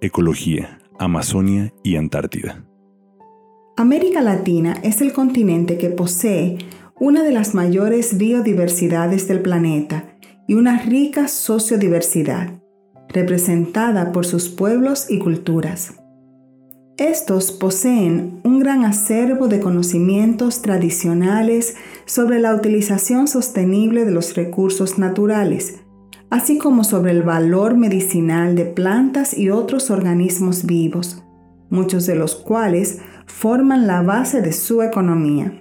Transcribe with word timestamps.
ecología, 0.00 0.78
Amazonia 0.98 1.72
y 1.82 1.96
Antártida. 1.96 2.64
América 3.76 4.20
Latina 4.20 4.74
es 4.82 5.00
el 5.00 5.12
continente 5.12 5.78
que 5.78 5.90
posee 5.90 6.58
una 6.98 7.22
de 7.22 7.32
las 7.32 7.54
mayores 7.54 8.18
biodiversidades 8.18 9.28
del 9.28 9.40
planeta 9.40 10.16
y 10.46 10.54
una 10.54 10.82
rica 10.82 11.28
sociodiversidad, 11.28 12.60
representada 13.08 14.12
por 14.12 14.26
sus 14.26 14.48
pueblos 14.48 15.06
y 15.08 15.18
culturas. 15.18 15.94
Estos 16.98 17.52
poseen 17.52 18.40
un 18.44 18.58
gran 18.58 18.84
acervo 18.84 19.48
de 19.48 19.60
conocimientos 19.60 20.62
tradicionales 20.62 21.76
sobre 22.06 22.38
la 22.38 22.54
utilización 22.54 23.28
sostenible 23.28 24.04
de 24.04 24.10
los 24.10 24.34
recursos 24.34 24.98
naturales, 24.98 25.81
así 26.32 26.56
como 26.56 26.82
sobre 26.82 27.10
el 27.10 27.22
valor 27.22 27.76
medicinal 27.76 28.56
de 28.56 28.64
plantas 28.64 29.36
y 29.36 29.50
otros 29.50 29.90
organismos 29.90 30.64
vivos, 30.64 31.22
muchos 31.68 32.06
de 32.06 32.14
los 32.14 32.36
cuales 32.36 33.00
forman 33.26 33.86
la 33.86 34.00
base 34.00 34.40
de 34.40 34.54
su 34.54 34.80
economía. 34.80 35.60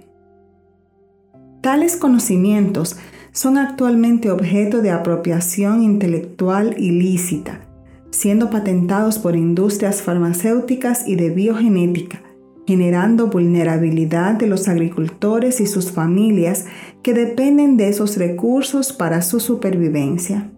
Tales 1.60 1.98
conocimientos 1.98 2.96
son 3.34 3.58
actualmente 3.58 4.32
objeto 4.32 4.82
de 4.82 4.92
apropiación 4.92 5.84
intelectual 5.84 6.76
ilícita, 6.78 7.68
siendo 8.10 8.50
patentados 8.50 9.20
por 9.20 9.36
industrias 9.36 10.02
farmacéuticas 10.02 11.06
y 11.06 11.18
de 11.18 11.32
biogenética, 11.32 12.22
generando 12.66 13.28
vulnerabilidad 13.28 14.36
de 14.36 14.48
los 14.48 14.70
agricultores 14.70 15.60
y 15.60 15.68
sus 15.68 15.92
familias 15.92 16.66
que 17.04 17.14
dependen 17.14 17.76
de 17.76 17.90
esos 17.90 18.16
recursos 18.16 18.94
para 18.94 19.22
su 19.22 19.42
supervivencia. 19.42 20.50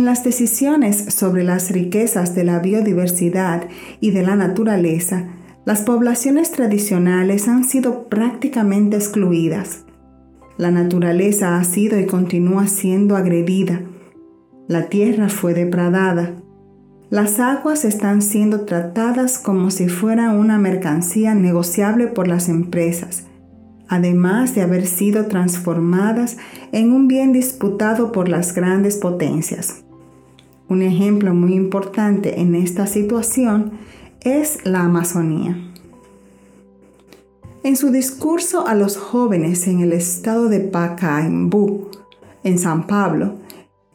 En 0.00 0.06
las 0.06 0.24
decisiones 0.24 1.12
sobre 1.12 1.44
las 1.44 1.70
riquezas 1.70 2.34
de 2.34 2.42
la 2.42 2.58
biodiversidad 2.60 3.68
y 4.00 4.12
de 4.12 4.22
la 4.22 4.34
naturaleza, 4.34 5.26
las 5.66 5.82
poblaciones 5.82 6.52
tradicionales 6.52 7.48
han 7.48 7.64
sido 7.64 8.08
prácticamente 8.08 8.96
excluidas. 8.96 9.84
La 10.56 10.70
naturaleza 10.70 11.58
ha 11.58 11.64
sido 11.64 12.00
y 12.00 12.06
continúa 12.06 12.66
siendo 12.66 13.14
agredida. 13.14 13.82
La 14.68 14.86
tierra 14.86 15.28
fue 15.28 15.52
depredada. 15.52 16.32
Las 17.10 17.38
aguas 17.38 17.84
están 17.84 18.22
siendo 18.22 18.62
tratadas 18.62 19.38
como 19.38 19.70
si 19.70 19.90
fueran 19.90 20.34
una 20.34 20.56
mercancía 20.56 21.34
negociable 21.34 22.06
por 22.06 22.26
las 22.26 22.48
empresas, 22.48 23.24
además 23.86 24.54
de 24.54 24.62
haber 24.62 24.86
sido 24.86 25.26
transformadas 25.26 26.38
en 26.72 26.90
un 26.90 27.06
bien 27.06 27.34
disputado 27.34 28.12
por 28.12 28.30
las 28.30 28.54
grandes 28.54 28.96
potencias. 28.96 29.84
Un 30.70 30.82
ejemplo 30.82 31.34
muy 31.34 31.54
importante 31.54 32.40
en 32.40 32.54
esta 32.54 32.86
situación 32.86 33.72
es 34.20 34.64
la 34.64 34.82
Amazonía. 34.82 35.58
En 37.64 37.74
su 37.74 37.90
discurso 37.90 38.68
a 38.68 38.76
los 38.76 38.96
jóvenes 38.96 39.66
en 39.66 39.80
el 39.80 39.92
estado 39.92 40.48
de 40.48 40.60
Pacaembu, 40.60 41.88
en 42.44 42.56
San 42.60 42.86
Pablo, 42.86 43.34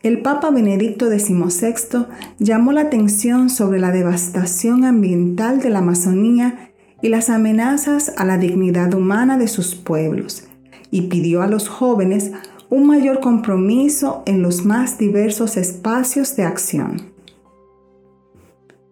el 0.04 0.22
Papa 0.22 0.52
Benedicto 0.52 1.08
XVI 1.08 2.08
llamó 2.40 2.74
la 2.74 2.82
atención 2.82 3.50
sobre 3.50 3.80
la 3.80 3.92
devastación 3.92 4.84
ambiental 4.84 5.62
de 5.62 5.70
la 5.70 5.80
Amazonía 5.80 6.72
y 7.02 7.08
las 7.08 7.30
amenazas 7.30 8.12
a 8.18 8.26
la 8.26 8.38
dignidad 8.38 8.94
humana 8.94 9.38
de 9.38 9.48
sus 9.48 9.76
pueblos, 9.76 10.44
y 10.92 11.04
pidió 11.04 11.42
a 11.42 11.48
los 11.48 11.70
jóvenes 11.70 12.34
un 12.70 12.88
mayor 12.88 13.20
compromiso 13.20 14.24
en 14.26 14.42
los 14.42 14.66
más 14.66 14.98
diversos 14.98 15.58
espacios 15.58 16.36
de 16.36 16.44
acción. 16.44 17.14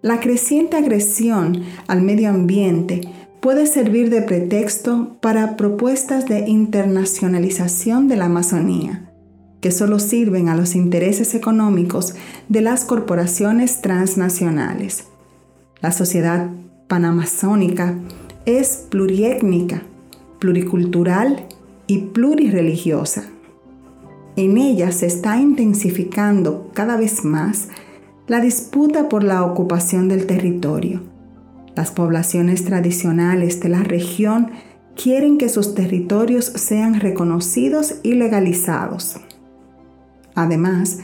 La 0.02 0.20
creciente 0.20 0.78
agresión 0.78 1.64
al 1.88 2.02
medio 2.02 2.30
ambiente 2.30 3.02
puede 3.40 3.68
servir 3.68 4.10
de 4.10 4.22
pretexto 4.22 5.18
para 5.22 5.58
propuestas 5.58 6.28
de 6.28 6.48
internacionalización 6.48 8.08
de 8.08 8.18
la 8.18 8.26
Amazonía, 8.26 9.12
que 9.62 9.72
solo 9.72 10.00
sirven 10.00 10.50
a 10.50 10.56
los 10.56 10.76
intereses 10.76 11.36
económicos 11.36 12.16
de 12.50 12.62
las 12.62 12.86
corporaciones 12.86 13.82
transnacionales. 13.82 15.06
La 15.82 15.92
sociedad 15.92 16.50
panamazónica 16.88 17.96
es 18.46 18.86
pluriétnica, 18.90 19.84
pluricultural 20.40 21.48
y 21.88 22.00
plurireligiosa. 22.00 23.33
En 24.36 24.58
ella 24.58 24.92
se 24.92 25.06
está 25.06 25.38
intensificando 25.40 26.72
cada 26.74 26.98
vez 26.98 27.24
más 27.24 27.68
la 28.28 28.40
disputa 28.40 29.10
por 29.10 29.24
la 29.24 29.44
ocupación 29.44 30.08
del 30.08 30.26
territorio. 30.26 31.02
Las 31.76 31.92
poblaciones 31.92 32.66
tradicionales 32.66 33.60
de 33.60 33.70
la 33.70 33.84
región 33.84 34.52
quieren 34.96 35.38
que 35.38 35.50
sus 35.50 35.76
territorios 35.76 36.46
sean 36.46 37.00
reconocidos 37.00 37.96
y 38.04 38.14
legalizados. 38.14 39.18
Además, 40.36 41.00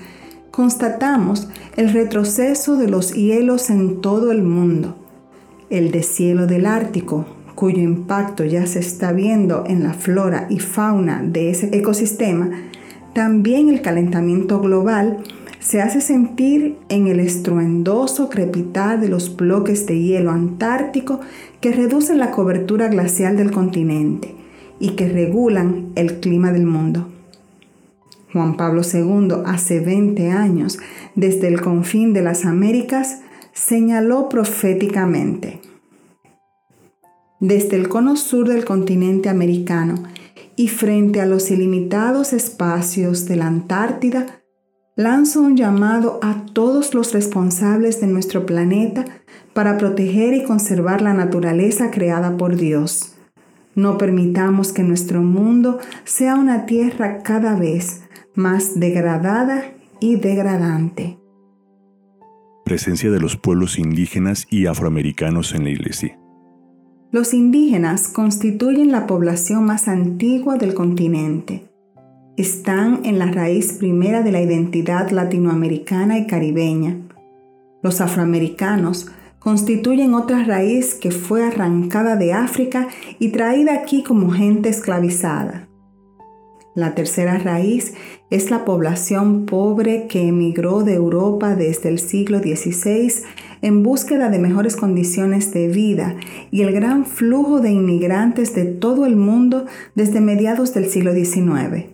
constatamos 0.52 1.50
el 1.76 1.92
retroceso 1.94 2.78
de 2.78 2.88
los 2.88 3.14
hielos 3.14 3.70
en 3.70 4.02
todo 4.02 4.32
el 4.32 4.44
mundo. 4.44 4.96
El 5.70 5.92
deshielo 5.92 6.48
del 6.48 6.66
Ártico, 6.66 7.26
cuyo 7.54 7.80
impacto 7.80 8.44
ya 8.44 8.66
se 8.66 8.80
está 8.80 9.12
viendo 9.12 9.66
en 9.68 9.84
la 9.84 9.94
flora 9.94 10.48
y 10.50 10.60
fauna 10.60 11.22
de 11.24 11.52
ese 11.52 11.70
ecosistema, 11.78 12.50
también 13.14 13.70
el 13.70 13.81
calentamiento 13.81 14.59
global 14.59 15.24
se 15.59 15.81
hace 15.81 16.02
sentir 16.02 16.78
en 16.88 17.08
el 17.08 17.20
estruendoso 17.20 18.30
crepitar 18.30 19.00
de 19.00 19.09
los 19.09 19.36
bloques 19.36 19.86
de 19.86 20.02
hielo 20.02 20.31
antártico 20.31 21.19
que 21.59 21.72
reducen 21.72 22.18
la 22.18 22.31
cobertura 22.31 22.88
glacial 22.88 23.36
del 23.36 23.52
continente 23.52 24.36
y 24.80 24.92
que 24.92 25.09
regulan 25.09 25.92
el 25.96 26.19
clima 26.19 26.52
del 26.52 26.66
mundo. 26.66 27.09
Juan 28.31 28.56
Pablo 28.58 28.81
II, 28.81 29.44
hace 29.46 29.80
20 29.80 30.31
años, 30.31 30.80
desde 31.16 31.48
el 31.48 31.62
confín 31.62 32.14
de 32.14 32.22
las 32.22 32.46
Américas, 32.46 33.22
señaló 33.53 34.30
proféticamente, 34.30 35.59
desde 37.40 37.75
el 37.75 37.90
cono 37.90 38.16
sur 38.16 38.48
del 38.48 38.66
continente 38.66 39.30
americano 39.30 39.96
y 40.59 40.68
frente 40.68 41.22
a 41.22 41.25
los 41.25 41.52
ilimitados 41.52 42.34
espacios 42.34 43.25
de 43.28 43.38
la 43.38 43.47
Antártida, 43.47 44.42
lanzo 44.97 45.40
un 45.40 45.56
llamado 45.56 46.20
a 46.22 46.44
todos 46.52 46.94
los 46.94 47.14
responsables 47.14 48.02
de 48.02 48.08
nuestro 48.08 48.46
planeta 48.46 49.06
para 49.53 49.78
proteger 49.78 50.34
y 50.34 50.44
conservar 50.44 51.02
la 51.02 51.14
naturaleza 51.14 51.92
creada 51.92 52.36
por 52.36 52.58
Dios. 52.58 53.16
No 53.74 53.98
permitamos 53.98 54.74
que 54.74 54.84
nuestro 54.84 55.22
mundo 55.22 55.80
sea 56.03 56.36
una 56.36 56.66
tierra 56.66 57.24
cada 57.24 57.56
vez 57.56 58.02
más 58.36 58.78
degradada 58.78 59.64
y 60.02 60.18
degradante. 60.18 61.19
Presencia 62.66 63.09
de 63.09 63.22
los 63.22 63.38
pueblos 63.38 63.80
indígenas 63.80 64.46
y 64.50 64.66
afroamericanos 64.66 65.56
en 65.56 65.64
la 65.64 65.69
Iglesia. 65.69 66.19
Los 67.12 67.34
indígenas 67.34 68.08
constituyen 68.08 68.92
la 68.92 69.08
población 69.08 69.66
más 69.66 69.88
antigua 69.88 70.58
del 70.58 70.74
continente 70.74 71.70
están 72.40 73.02
en 73.03 73.20
la 73.20 73.25
raíz 73.25 73.74
primera 73.74 74.22
de 74.24 74.31
la 74.31 74.42
identidad 74.42 75.09
latinoamericana 75.09 76.18
y 76.18 76.25
caribeña. 76.25 76.96
Los 77.81 78.00
afroamericanos 78.00 79.08
constituyen 79.40 80.14
otra 80.14 80.46
raíz 80.46 80.96
que 80.96 81.12
fue 81.12 81.46
arrancada 81.46 82.16
de 82.16 82.31
África 82.31 82.88
y 83.19 83.30
traída 83.30 83.74
aquí 83.74 84.04
como 84.04 84.31
gente 84.31 84.69
esclavizada. 84.69 85.69
La 86.80 86.96
tercera 86.96 87.38
raíz 87.38 87.94
es 88.30 88.52
la 88.52 88.64
población 88.64 89.46
pobre 89.46 90.08
que 90.08 90.30
emigró 90.30 90.84
de 90.84 90.94
Europa 90.94 91.54
desde 91.54 91.90
el 91.90 92.00
siglo 92.00 92.40
XVI 92.40 93.12
en 93.62 93.84
búsqueda 93.84 94.30
de 94.30 94.40
mejores 94.40 94.78
condiciones 94.78 95.52
de 95.52 95.68
vida 95.68 96.16
y 96.52 96.62
el 96.62 96.72
gran 96.72 97.06
flujo 97.06 97.60
de 97.60 97.72
inmigrantes 97.72 98.56
de 98.56 98.64
todo 98.64 99.06
el 99.06 99.18
mundo 99.18 99.66
desde 99.94 100.22
mediados 100.22 100.74
del 100.74 100.90
siglo 100.90 101.14
XIX. 101.14 101.88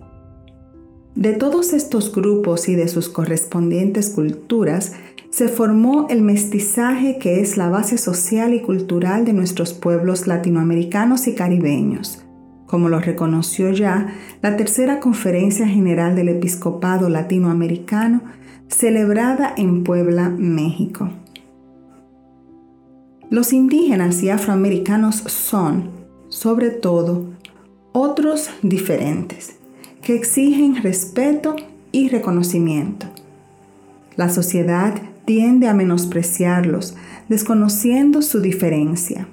De 1.16 1.34
todos 1.34 1.74
estos 1.74 2.14
grupos 2.14 2.70
y 2.70 2.76
de 2.76 2.88
sus 2.88 3.10
correspondientes 3.10 4.12
culturas, 4.12 4.94
se 5.31 5.48
formó 5.48 6.06
el 6.12 6.22
mestizaje 6.22 7.18
que 7.18 7.42
es 7.42 7.58
la 7.58 7.70
base 7.70 7.98
social 7.98 8.54
y 8.54 8.62
cultural 8.62 9.26
de 9.26 9.34
nuestros 9.34 9.74
pueblos 9.74 10.28
latinoamericanos 10.28 11.26
y 11.28 11.34
caribeños, 11.34 12.25
como 12.66 12.90
lo 12.90 13.00
reconoció 13.00 13.72
ya 13.72 14.14
la 14.42 14.58
tercera 14.58 15.00
Conferencia 15.00 15.68
General 15.68 16.16
del 16.16 16.30
Episcopado 16.30 17.10
Latinoamericano, 17.10 18.22
celebrada 18.68 19.54
en 19.56 19.84
Puebla, 19.84 20.30
México. 20.30 21.10
Los 23.30 23.54
indígenas 23.54 24.22
y 24.24 24.30
afroamericanos 24.30 25.16
son, 25.16 25.90
sobre 26.30 26.70
todo, 26.70 27.26
otros 27.92 28.50
diferentes 28.62 29.56
que 30.02 30.16
exigen 30.16 30.82
respeto 30.84 31.56
y 31.92 32.10
reconocimiento. 32.10 33.08
La 34.16 34.30
sociedad 34.30 34.94
tiende 35.26 35.68
a 35.68 35.74
menospreciarlos, 35.74 36.96
desconociendo 37.28 38.22
su 38.22 38.40
diferencia. 38.42 39.28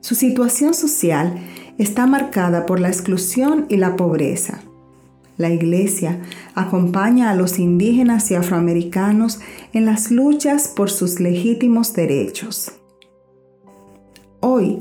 Su 0.00 0.14
situación 0.14 0.74
social 0.74 1.38
está 1.80 2.06
marcada 2.06 2.66
por 2.66 2.78
la 2.78 2.88
exclusión 2.88 3.64
y 3.70 3.78
la 3.78 3.96
pobreza. 3.96 4.60
La 5.38 5.48
Iglesia 5.48 6.20
acompaña 6.54 7.30
a 7.30 7.34
los 7.34 7.58
indígenas 7.58 8.30
y 8.30 8.34
afroamericanos 8.34 9.40
en 9.72 9.86
las 9.86 10.10
luchas 10.10 10.68
por 10.68 10.90
sus 10.90 11.20
legítimos 11.20 11.94
derechos. 11.94 12.72
Hoy, 14.40 14.80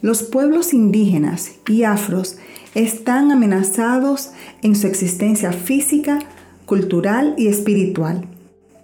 los 0.00 0.22
pueblos 0.22 0.72
indígenas 0.72 1.56
y 1.66 1.82
afros 1.82 2.38
están 2.76 3.32
amenazados 3.32 4.30
en 4.62 4.76
su 4.76 4.86
existencia 4.86 5.52
física, 5.52 6.20
cultural 6.66 7.34
y 7.36 7.48
espiritual, 7.48 8.28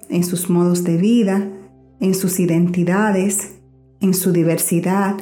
en 0.08 0.24
sus 0.24 0.50
modos 0.50 0.82
de 0.82 0.96
vida, 0.96 1.48
en 2.00 2.14
sus 2.14 2.40
identidades, 2.40 3.52
en 4.00 4.12
su 4.12 4.32
diversidad, 4.32 5.14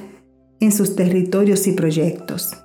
en 0.63 0.71
sus 0.71 0.95
territorios 0.95 1.67
y 1.67 1.73
proyectos. 1.73 2.57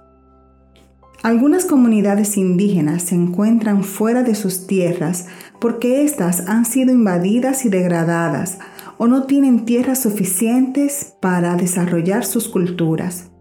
Algunas 1.23 1.65
comunidades 1.65 2.37
indígenas 2.37 3.01
se 3.01 3.15
encuentran 3.15 3.83
fuera 3.83 4.21
de 4.21 4.35
sus 4.35 4.67
tierras 4.67 5.25
porque 5.59 6.03
éstas 6.03 6.47
han 6.47 6.65
sido 6.65 6.93
invadidas 6.93 7.65
y 7.65 7.69
degradadas 7.69 8.59
o 8.99 9.07
no 9.07 9.23
tienen 9.23 9.65
tierras 9.65 10.03
suficientes 10.03 11.15
para 11.19 11.55
desarrollar 11.55 12.23
sus 12.23 12.47
culturas. 12.47 13.31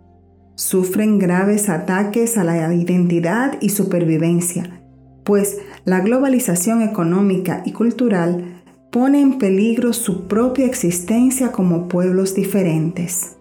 Sufren 0.54 1.18
graves 1.18 1.68
ataques 1.68 2.38
a 2.38 2.44
la 2.44 2.74
identidad 2.74 3.58
y 3.60 3.68
supervivencia, 3.68 4.80
pues 5.22 5.58
la 5.84 6.00
globalización 6.00 6.80
económica 6.80 7.62
y 7.66 7.72
cultural 7.72 8.62
pone 8.90 9.20
en 9.20 9.36
peligro 9.38 9.92
su 9.92 10.26
propia 10.26 10.64
existencia 10.64 11.52
como 11.52 11.88
pueblos 11.88 12.34
diferentes. 12.34 13.35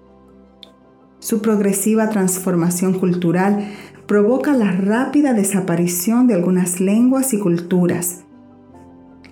Su 1.26 1.42
progresiva 1.42 2.12
transformación 2.12 3.00
cultural 3.00 3.70
provoca 4.06 4.54
la 4.54 4.72
rápida 4.72 5.34
desaparición 5.34 6.28
de 6.28 6.36
algunas 6.36 6.80
lenguas 6.80 7.34
y 7.34 7.40
culturas. 7.40 8.26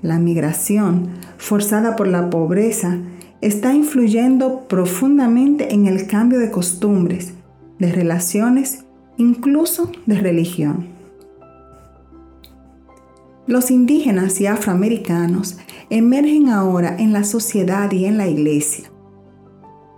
La 0.01 0.18
migración, 0.18 1.10
forzada 1.38 1.95
por 1.95 2.07
la 2.07 2.31
pobreza, 2.31 2.98
está 3.42 3.75
influyendo 3.75 4.68
profundamente 4.68 5.75
en 5.75 5.86
el 5.86 6.07
cambio 6.07 6.40
de 6.40 6.50
costumbres, 6.50 7.34
de 7.78 7.92
relaciones, 7.92 8.86
incluso 9.18 9.92
de 10.07 10.16
religión. 10.18 10.88
Los 13.45 13.69
indígenas 13.69 14.42
y 14.42 14.48
afroamericanos 14.48 15.57
emergen 15.92 16.50
ahora 16.50 16.98
en 16.98 17.13
la 17.13 17.24
sociedad 17.24 17.92
y 17.92 18.06
en 18.06 18.18
la 18.18 18.28
iglesia. 18.28 18.90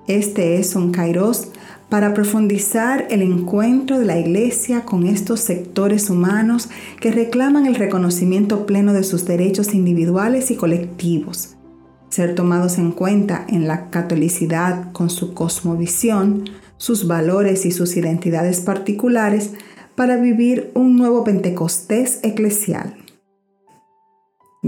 Este 0.08 0.60
es 0.60 0.76
un 0.76 0.92
kairos 0.92 1.48
para 1.96 2.14
profundizar 2.14 3.08
el 3.10 3.22
encuentro 3.22 3.98
de 3.98 4.04
la 4.04 4.20
Iglesia 4.20 4.84
con 4.84 5.08
estos 5.08 5.40
sectores 5.40 6.10
humanos 6.10 6.68
que 7.00 7.10
reclaman 7.10 7.68
el 7.68 7.76
reconocimiento 7.76 8.66
pleno 8.66 8.92
de 8.92 9.06
sus 9.06 9.24
derechos 9.24 9.74
individuales 9.74 10.52
y 10.52 10.58
colectivos, 10.58 11.56
ser 12.10 12.36
tomados 12.36 12.80
en 12.80 12.92
cuenta 12.92 13.46
en 13.48 13.66
la 13.70 13.92
catolicidad 13.92 14.92
con 14.92 15.10
su 15.10 15.34
cosmovisión, 15.34 16.44
sus 16.76 17.08
valores 17.08 17.66
y 17.66 17.72
sus 17.72 17.96
identidades 17.96 18.60
particulares 18.60 19.52
para 19.96 20.18
vivir 20.18 20.72
un 20.74 20.98
nuevo 20.98 21.24
Pentecostés 21.24 22.20
eclesial. 22.24 23.05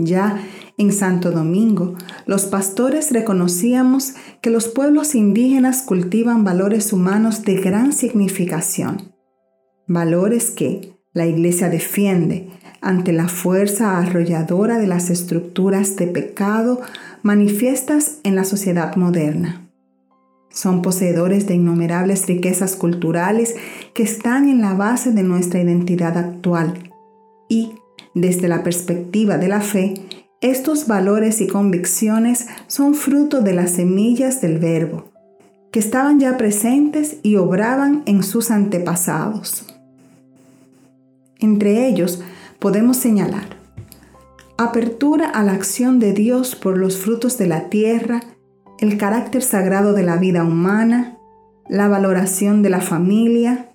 Ya 0.04 0.44
en 0.78 0.92
Santo 0.92 1.32
Domingo, 1.32 1.96
los 2.26 2.46
pastores 2.46 3.12
reconocíamos 3.12 4.14
que 4.42 4.50
los 4.50 4.68
pueblos 4.68 5.16
indígenas 5.16 5.82
cultivan 5.82 6.44
valores 6.44 6.94
humanos 6.94 7.44
de 7.44 7.56
gran 7.56 7.94
significación, 7.94 9.14
valores 9.88 10.52
que 10.52 10.94
la 11.14 11.26
Iglesia 11.26 11.70
defiende 11.70 12.50
ante 12.80 13.12
la 13.12 13.28
fuerza 13.28 13.98
arrolladora 13.98 14.78
de 14.78 14.86
las 14.86 15.10
estructuras 15.10 15.96
de 15.96 16.08
pecado 16.08 16.82
manifiestas 17.24 18.20
en 18.24 18.36
la 18.36 18.44
sociedad 18.44 18.96
moderna. 18.98 19.68
Son 20.50 20.82
poseedores 20.82 21.48
de 21.48 21.56
innumerables 21.56 22.28
riquezas 22.28 22.76
culturales 22.76 23.56
que 23.94 24.04
están 24.04 24.48
en 24.48 24.62
la 24.62 24.74
base 24.74 25.12
de 25.12 25.24
nuestra 25.24 25.62
identidad 25.62 26.18
actual 26.18 26.92
y, 27.50 27.74
desde 28.22 28.48
la 28.48 28.64
perspectiva 28.64 29.38
de 29.38 29.48
la 29.48 29.62
fe, 29.62 29.94
estos 30.42 30.88
valores 30.88 31.42
y 31.42 31.48
convicciones 31.48 32.48
son 32.68 32.94
fruto 32.94 33.42
de 33.42 33.54
las 33.54 33.72
semillas 33.72 34.42
del 34.42 34.60
Verbo, 34.60 35.12
que 35.72 35.80
estaban 35.80 36.20
ya 36.20 36.38
presentes 36.38 37.18
y 37.24 37.38
obraban 37.38 38.04
en 38.06 38.24
sus 38.24 38.52
antepasados. 38.52 39.66
Entre 41.40 41.88
ellos 41.88 42.22
podemos 42.60 42.98
señalar 42.98 43.58
apertura 44.58 45.30
a 45.30 45.44
la 45.44 45.54
acción 45.54 46.00
de 46.00 46.14
Dios 46.14 46.56
por 46.56 46.78
los 46.78 46.98
frutos 46.98 47.38
de 47.38 47.48
la 47.48 47.70
tierra, 47.70 48.22
el 48.80 48.98
carácter 48.98 49.44
sagrado 49.44 49.94
de 49.94 50.04
la 50.04 50.18
vida 50.18 50.44
humana, 50.44 51.18
la 51.70 51.88
valoración 51.88 52.64
de 52.64 52.72
la 52.72 52.82
familia, 52.82 53.70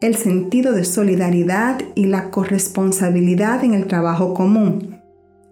el 0.00 0.16
sentido 0.16 0.72
de 0.72 0.84
solidaridad 0.84 1.80
y 1.94 2.06
la 2.06 2.30
corresponsabilidad 2.30 3.64
en 3.64 3.74
el 3.74 3.86
trabajo 3.86 4.34
común 4.34 4.94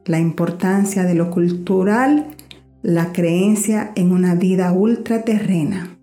la 0.05 0.19
importancia 0.19 1.05
de 1.05 1.15
lo 1.15 1.31
cultural, 1.31 2.27
la 2.83 3.13
creencia 3.13 3.93
en 3.95 4.13
una 4.13 4.35
vida 4.35 4.73
ultraterrena. 4.73 5.97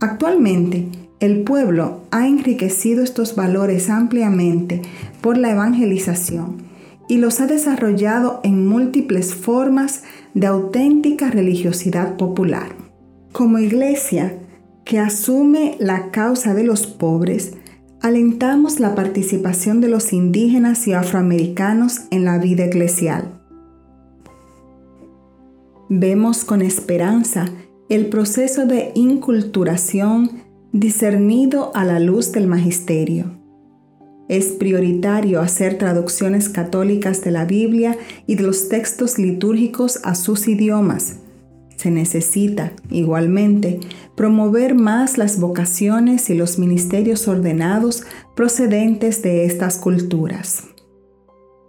Actualmente, 0.00 0.88
el 1.18 1.42
pueblo 1.42 2.02
ha 2.10 2.26
enriquecido 2.26 3.02
estos 3.02 3.34
valores 3.34 3.90
ampliamente 3.90 4.80
por 5.20 5.36
la 5.36 5.50
evangelización 5.50 6.62
y 7.08 7.18
los 7.18 7.40
ha 7.40 7.46
desarrollado 7.46 8.40
en 8.44 8.66
múltiples 8.66 9.34
formas 9.34 10.04
de 10.32 10.46
auténtica 10.46 11.30
religiosidad 11.30 12.16
popular. 12.16 12.68
Como 13.32 13.58
iglesia 13.58 14.34
que 14.90 14.98
asume 14.98 15.76
la 15.78 16.10
causa 16.10 16.52
de 16.52 16.64
los 16.64 16.88
pobres, 16.88 17.52
alentamos 18.00 18.80
la 18.80 18.96
participación 18.96 19.80
de 19.80 19.86
los 19.86 20.12
indígenas 20.12 20.88
y 20.88 20.94
afroamericanos 20.94 22.00
en 22.10 22.24
la 22.24 22.38
vida 22.38 22.64
eclesial. 22.64 23.40
Vemos 25.88 26.42
con 26.42 26.60
esperanza 26.60 27.44
el 27.88 28.06
proceso 28.06 28.66
de 28.66 28.90
inculturación 28.96 30.42
discernido 30.72 31.70
a 31.76 31.84
la 31.84 32.00
luz 32.00 32.32
del 32.32 32.48
magisterio. 32.48 33.26
Es 34.28 34.46
prioritario 34.46 35.40
hacer 35.40 35.78
traducciones 35.78 36.48
católicas 36.48 37.22
de 37.22 37.30
la 37.30 37.44
Biblia 37.44 37.96
y 38.26 38.34
de 38.34 38.42
los 38.42 38.68
textos 38.68 39.20
litúrgicos 39.20 40.00
a 40.02 40.16
sus 40.16 40.48
idiomas. 40.48 41.18
Se 41.80 41.90
necesita, 41.90 42.72
igualmente, 42.90 43.80
promover 44.14 44.74
más 44.74 45.16
las 45.16 45.40
vocaciones 45.40 46.28
y 46.28 46.34
los 46.34 46.58
ministerios 46.58 47.26
ordenados 47.26 48.02
procedentes 48.36 49.22
de 49.22 49.46
estas 49.46 49.78
culturas. 49.78 50.64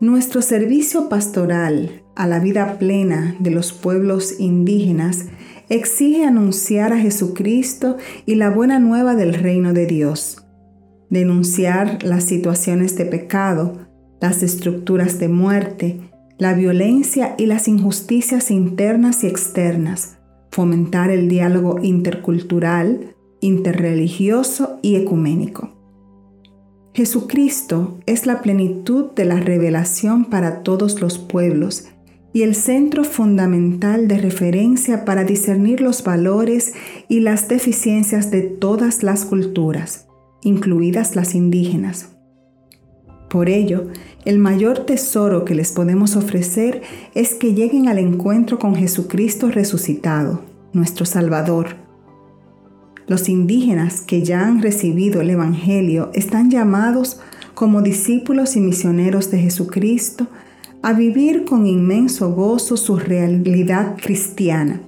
Nuestro 0.01 0.41
servicio 0.41 1.07
pastoral 1.07 2.03
a 2.17 2.27
la 2.27 2.39
vida 2.39 2.77
plena 2.77 3.37
de 3.39 3.51
los 3.51 3.71
pueblos 3.71 4.37
indígenas 4.37 5.27
exige 5.69 6.25
anunciar 6.25 6.91
a 6.91 6.97
Jesucristo 6.97 7.95
y 8.25 8.35
la 8.35 8.49
buena 8.49 8.79
nueva 8.79 9.15
del 9.15 9.33
reino 9.33 9.71
de 9.71 9.85
Dios, 9.85 10.45
denunciar 11.09 12.03
las 12.03 12.25
situaciones 12.25 12.97
de 12.97 13.05
pecado, 13.05 13.87
las 14.19 14.43
estructuras 14.43 15.19
de 15.19 15.29
muerte, 15.29 16.10
la 16.41 16.55
violencia 16.55 17.35
y 17.37 17.45
las 17.45 17.67
injusticias 17.67 18.49
internas 18.49 19.23
y 19.23 19.27
externas, 19.27 20.17
fomentar 20.49 21.11
el 21.11 21.29
diálogo 21.29 21.77
intercultural, 21.83 23.13
interreligioso 23.41 24.79
y 24.81 24.95
ecuménico. 24.95 25.69
Jesucristo 26.95 27.99
es 28.07 28.25
la 28.25 28.41
plenitud 28.41 29.11
de 29.11 29.25
la 29.25 29.35
revelación 29.35 30.25
para 30.25 30.63
todos 30.63 30.99
los 30.99 31.19
pueblos 31.19 31.85
y 32.33 32.41
el 32.41 32.55
centro 32.55 33.03
fundamental 33.03 34.07
de 34.07 34.17
referencia 34.17 35.05
para 35.05 35.23
discernir 35.23 35.79
los 35.79 36.03
valores 36.03 36.73
y 37.07 37.19
las 37.19 37.49
deficiencias 37.49 38.31
de 38.31 38.41
todas 38.41 39.03
las 39.03 39.25
culturas, 39.25 40.07
incluidas 40.41 41.15
las 41.15 41.35
indígenas. 41.35 42.17
Por 43.31 43.47
ello, 43.47 43.87
el 44.25 44.39
mayor 44.39 44.79
tesoro 44.79 45.45
que 45.45 45.55
les 45.55 45.71
podemos 45.71 46.17
ofrecer 46.17 46.81
es 47.15 47.33
que 47.33 47.53
lleguen 47.53 47.87
al 47.87 47.97
encuentro 47.97 48.59
con 48.59 48.75
Jesucristo 48.75 49.49
resucitado, 49.49 50.41
nuestro 50.73 51.05
Salvador. 51.05 51.77
Los 53.07 53.29
indígenas 53.29 54.01
que 54.01 54.21
ya 54.21 54.45
han 54.45 54.61
recibido 54.61 55.21
el 55.21 55.29
Evangelio 55.29 56.11
están 56.13 56.51
llamados 56.51 57.21
como 57.53 57.81
discípulos 57.81 58.57
y 58.57 58.59
misioneros 58.59 59.31
de 59.31 59.39
Jesucristo 59.39 60.27
a 60.81 60.91
vivir 60.91 61.45
con 61.45 61.65
inmenso 61.65 62.33
gozo 62.33 62.75
su 62.75 62.97
realidad 62.97 63.95
cristiana 63.95 64.81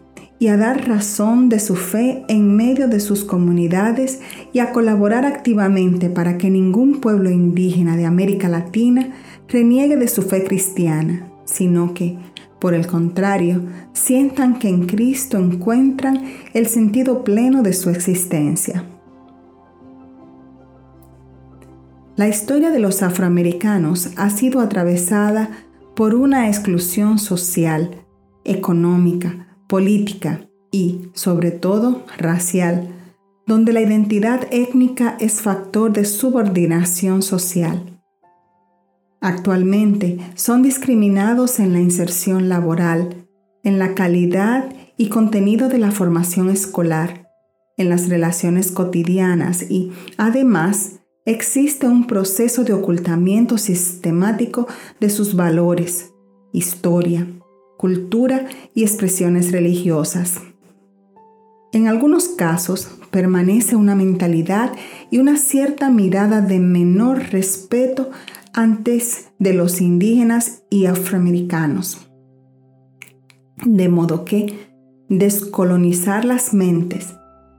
y 0.44 0.50
a 0.50 0.58
dar 0.58 0.90
razón 0.90 1.48
de 1.48 1.58
su 1.58 1.78
fe 1.78 2.26
en 2.28 2.58
medio 2.58 2.90
de 2.90 3.00
sus 3.00 3.24
comunidades 3.24 4.20
y 4.52 4.60
a 4.60 4.74
colaborar 4.74 5.26
activamente 5.26 6.10
para 6.10 6.38
que 6.38 6.50
ningún 6.50 7.00
pueblo 7.00 7.30
indígena 7.30 7.96
de 7.96 8.06
América 8.06 8.50
Latina 8.50 9.14
reniegue 9.48 9.96
de 9.96 10.10
su 10.10 10.22
fe 10.22 10.44
cristiana, 10.44 11.32
sino 11.46 11.94
que, 11.94 12.18
por 12.60 12.74
el 12.74 12.88
contrario, 12.88 13.62
sientan 13.94 14.60
que 14.60 14.68
en 14.68 14.86
Cristo 14.86 15.38
encuentran 15.38 16.26
el 16.54 16.68
sentido 16.68 17.24
pleno 17.24 17.64
de 17.64 17.72
su 17.72 17.90
existencia. 17.90 18.84
La 22.18 22.28
historia 22.28 22.70
de 22.70 22.80
los 22.80 23.02
afroamericanos 23.02 24.10
ha 24.18 24.30
sido 24.30 24.60
atravesada 24.60 25.52
por 25.96 26.14
una 26.16 26.50
exclusión 26.50 27.18
social, 27.18 27.92
económica, 28.44 29.53
política 29.74 30.48
y, 30.70 31.10
sobre 31.16 31.50
todo, 31.50 32.04
racial, 32.16 32.90
donde 33.48 33.74
la 33.74 33.82
identidad 33.82 34.46
étnica 34.52 35.18
es 35.20 35.42
factor 35.42 35.92
de 35.92 36.06
subordinación 36.06 37.24
social. 37.24 38.00
Actualmente 39.20 40.20
son 40.36 40.62
discriminados 40.62 41.60
en 41.60 41.74
la 41.74 41.80
inserción 41.80 42.50
laboral, 42.50 43.26
en 43.64 43.80
la 43.80 43.96
calidad 43.96 44.72
y 44.96 45.10
contenido 45.10 45.70
de 45.70 45.80
la 45.80 45.90
formación 45.90 46.52
escolar, 46.52 47.32
en 47.76 47.90
las 47.90 48.10
relaciones 48.10 48.70
cotidianas 48.72 49.64
y, 49.72 49.92
además, 50.20 51.00
existe 51.26 51.88
un 51.88 52.06
proceso 52.06 52.64
de 52.64 52.74
ocultamiento 52.74 53.58
sistemático 53.58 54.68
de 55.00 55.10
sus 55.10 55.36
valores, 55.36 56.14
historia, 56.52 57.26
cultura 57.78 58.46
y 58.74 58.84
expresiones 58.84 59.52
religiosas. 59.52 60.42
En 61.72 61.88
algunos 61.88 62.30
casos 62.30 62.88
permanece 63.10 63.76
una 63.76 63.96
mentalidad 63.96 64.74
y 65.10 65.18
una 65.18 65.38
cierta 65.38 65.90
mirada 65.90 66.42
de 66.42 66.60
menor 66.60 67.32
respeto 67.32 68.12
antes 68.54 69.30
de 69.40 69.54
los 69.54 69.82
indígenas 69.82 70.64
y 70.70 70.86
afroamericanos. 70.86 72.08
De 73.66 73.90
modo 73.90 74.24
que 74.26 74.72
descolonizar 75.10 76.26
las 76.26 76.54
mentes, 76.54 77.14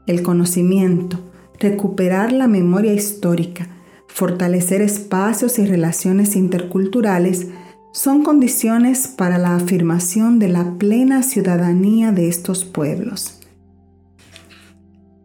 el 0.06 0.22
conocimiento, 0.22 1.18
recuperar 1.58 2.32
la 2.32 2.46
memoria 2.46 2.92
histórica, 2.92 3.68
fortalecer 4.06 4.80
espacios 4.80 5.58
y 5.58 5.66
relaciones 5.66 6.36
interculturales 6.36 7.48
son 7.94 8.24
condiciones 8.24 9.06
para 9.06 9.38
la 9.38 9.54
afirmación 9.54 10.40
de 10.40 10.48
la 10.48 10.78
plena 10.78 11.22
ciudadanía 11.22 12.10
de 12.10 12.26
estos 12.26 12.64
pueblos. 12.64 13.38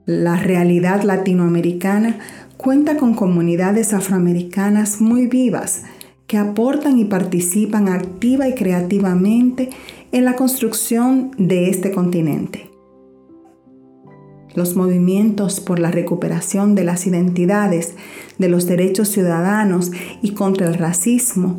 La 0.06 0.36
realidad 0.36 1.02
latinoamericana 1.02 2.20
cuenta 2.58 2.96
con 2.98 3.16
comunidades 3.16 3.92
afroamericanas 3.92 5.02
muy 5.02 5.26
vivas 5.26 5.82
que 6.28 6.38
aportan 6.38 7.00
y 7.00 7.06
participan 7.06 7.90
activa 7.90 8.48
y 8.48 8.54
creativamente 8.54 9.72
en 10.12 10.26
la 10.26 10.36
construcción 10.36 11.32
de 11.40 11.72
este 11.72 11.92
continente 11.92 12.70
los 14.56 14.76
movimientos 14.76 15.60
por 15.60 15.80
la 15.80 15.90
recuperación 15.90 16.76
de 16.76 16.84
las 16.84 17.06
identidades, 17.08 17.94
de 18.40 18.50
los 18.50 18.66
derechos 18.66 19.08
ciudadanos 19.08 19.92
y 20.22 20.32
contra 20.34 20.68
el 20.68 20.74
racismo, 20.74 21.56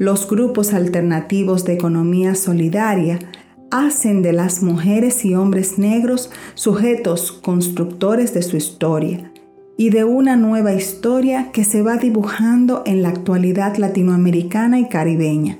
los 0.00 0.26
grupos 0.26 0.72
alternativos 0.72 1.66
de 1.66 1.74
economía 1.74 2.34
solidaria, 2.34 3.18
hacen 3.70 4.22
de 4.22 4.32
las 4.32 4.62
mujeres 4.62 5.26
y 5.26 5.34
hombres 5.34 5.78
negros 5.78 6.30
sujetos 6.54 7.32
constructores 7.32 8.32
de 8.32 8.40
su 8.40 8.56
historia 8.56 9.30
y 9.76 9.90
de 9.90 10.04
una 10.04 10.36
nueva 10.36 10.72
historia 10.72 11.52
que 11.52 11.64
se 11.64 11.82
va 11.82 11.98
dibujando 11.98 12.82
en 12.86 13.02
la 13.02 13.10
actualidad 13.10 13.76
latinoamericana 13.76 14.80
y 14.80 14.88
caribeña. 14.88 15.58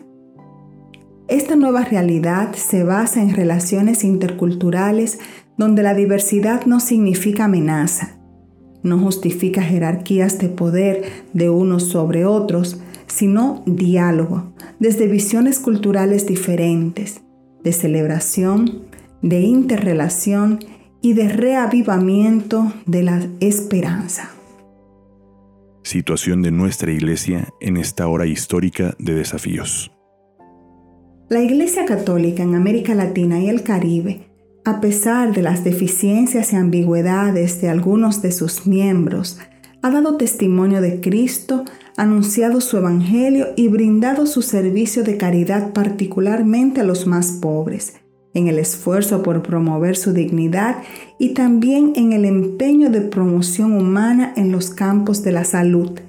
Esta 1.29 1.55
nueva 1.55 1.85
realidad 1.85 2.55
se 2.55 2.83
basa 2.83 3.21
en 3.21 3.35
relaciones 3.35 4.05
interculturales 4.05 5.19
donde 5.59 5.83
la 5.83 5.93
diversidad 5.93 6.65
no 6.65 6.81
significa 6.81 7.45
amenaza, 7.45 8.17
no 8.83 8.99
justifica 8.99 9.61
jerarquías 9.61 10.39
de 10.39 10.49
poder 10.49 11.03
de 11.35 11.51
unos 11.51 11.85
sobre 11.85 12.25
otros, 12.25 12.81
sino 13.13 13.63
diálogo, 13.67 14.53
desde 14.79 15.07
visiones 15.07 15.59
culturales 15.59 16.27
diferentes, 16.27 17.23
de 17.63 17.73
celebración, 17.73 18.83
de 19.23 19.41
interrelación 19.41 20.61
y 21.03 21.13
de 21.15 21.29
reavivamiento 21.29 22.73
de 22.87 23.03
la 23.03 23.27
esperanza. 23.41 24.31
Situación 25.83 26.43
de 26.43 26.51
nuestra 26.51 26.93
iglesia 26.93 27.49
en 27.61 27.77
esta 27.77 28.07
hora 28.07 28.27
histórica 28.27 28.95
de 28.99 29.15
desafíos. 29.15 29.91
La 31.29 31.41
Iglesia 31.41 31.85
Católica 31.85 32.43
en 32.43 32.55
América 32.55 32.95
Latina 32.95 33.41
y 33.41 33.49
el 33.49 33.63
Caribe 33.63 34.31
a 34.65 34.81
pesar 34.81 35.33
de 35.33 35.43
las 35.43 35.65
deficiencias 35.65 36.53
y 36.53 36.57
ambigüedades 36.57 37.61
de 37.61 37.71
algunos 37.71 38.21
de 38.21 38.31
sus 38.31 38.67
miembros, 38.67 39.39
ha 39.83 39.91
dado 39.91 40.17
testimonio 40.17 40.83
de 40.83 41.01
Cristo, 41.01 41.65
anunciado 42.01 42.63
su 42.63 42.79
Evangelio 42.79 43.49
y 43.57 43.69
brindado 43.69 44.25
su 44.25 44.41
servicio 44.41 45.05
de 45.05 45.19
caridad 45.19 45.75
particularmente 45.75 46.81
a 46.81 46.85
los 46.85 47.07
más 47.07 47.33
pobres, 47.43 47.95
en 48.33 48.49
el 48.49 48.59
esfuerzo 48.59 49.23
por 49.23 49.43
promover 49.43 49.99
su 49.99 50.15
dignidad 50.15 50.83
y 51.19 51.35
también 51.35 51.93
en 51.97 52.15
el 52.15 52.25
empeño 52.25 52.89
de 52.89 53.03
promoción 53.03 53.77
humana 53.77 54.33
en 54.37 54.51
los 54.51 54.71
campos 54.71 55.23
de 55.23 55.33
la 55.33 55.45
salud, 55.45 56.01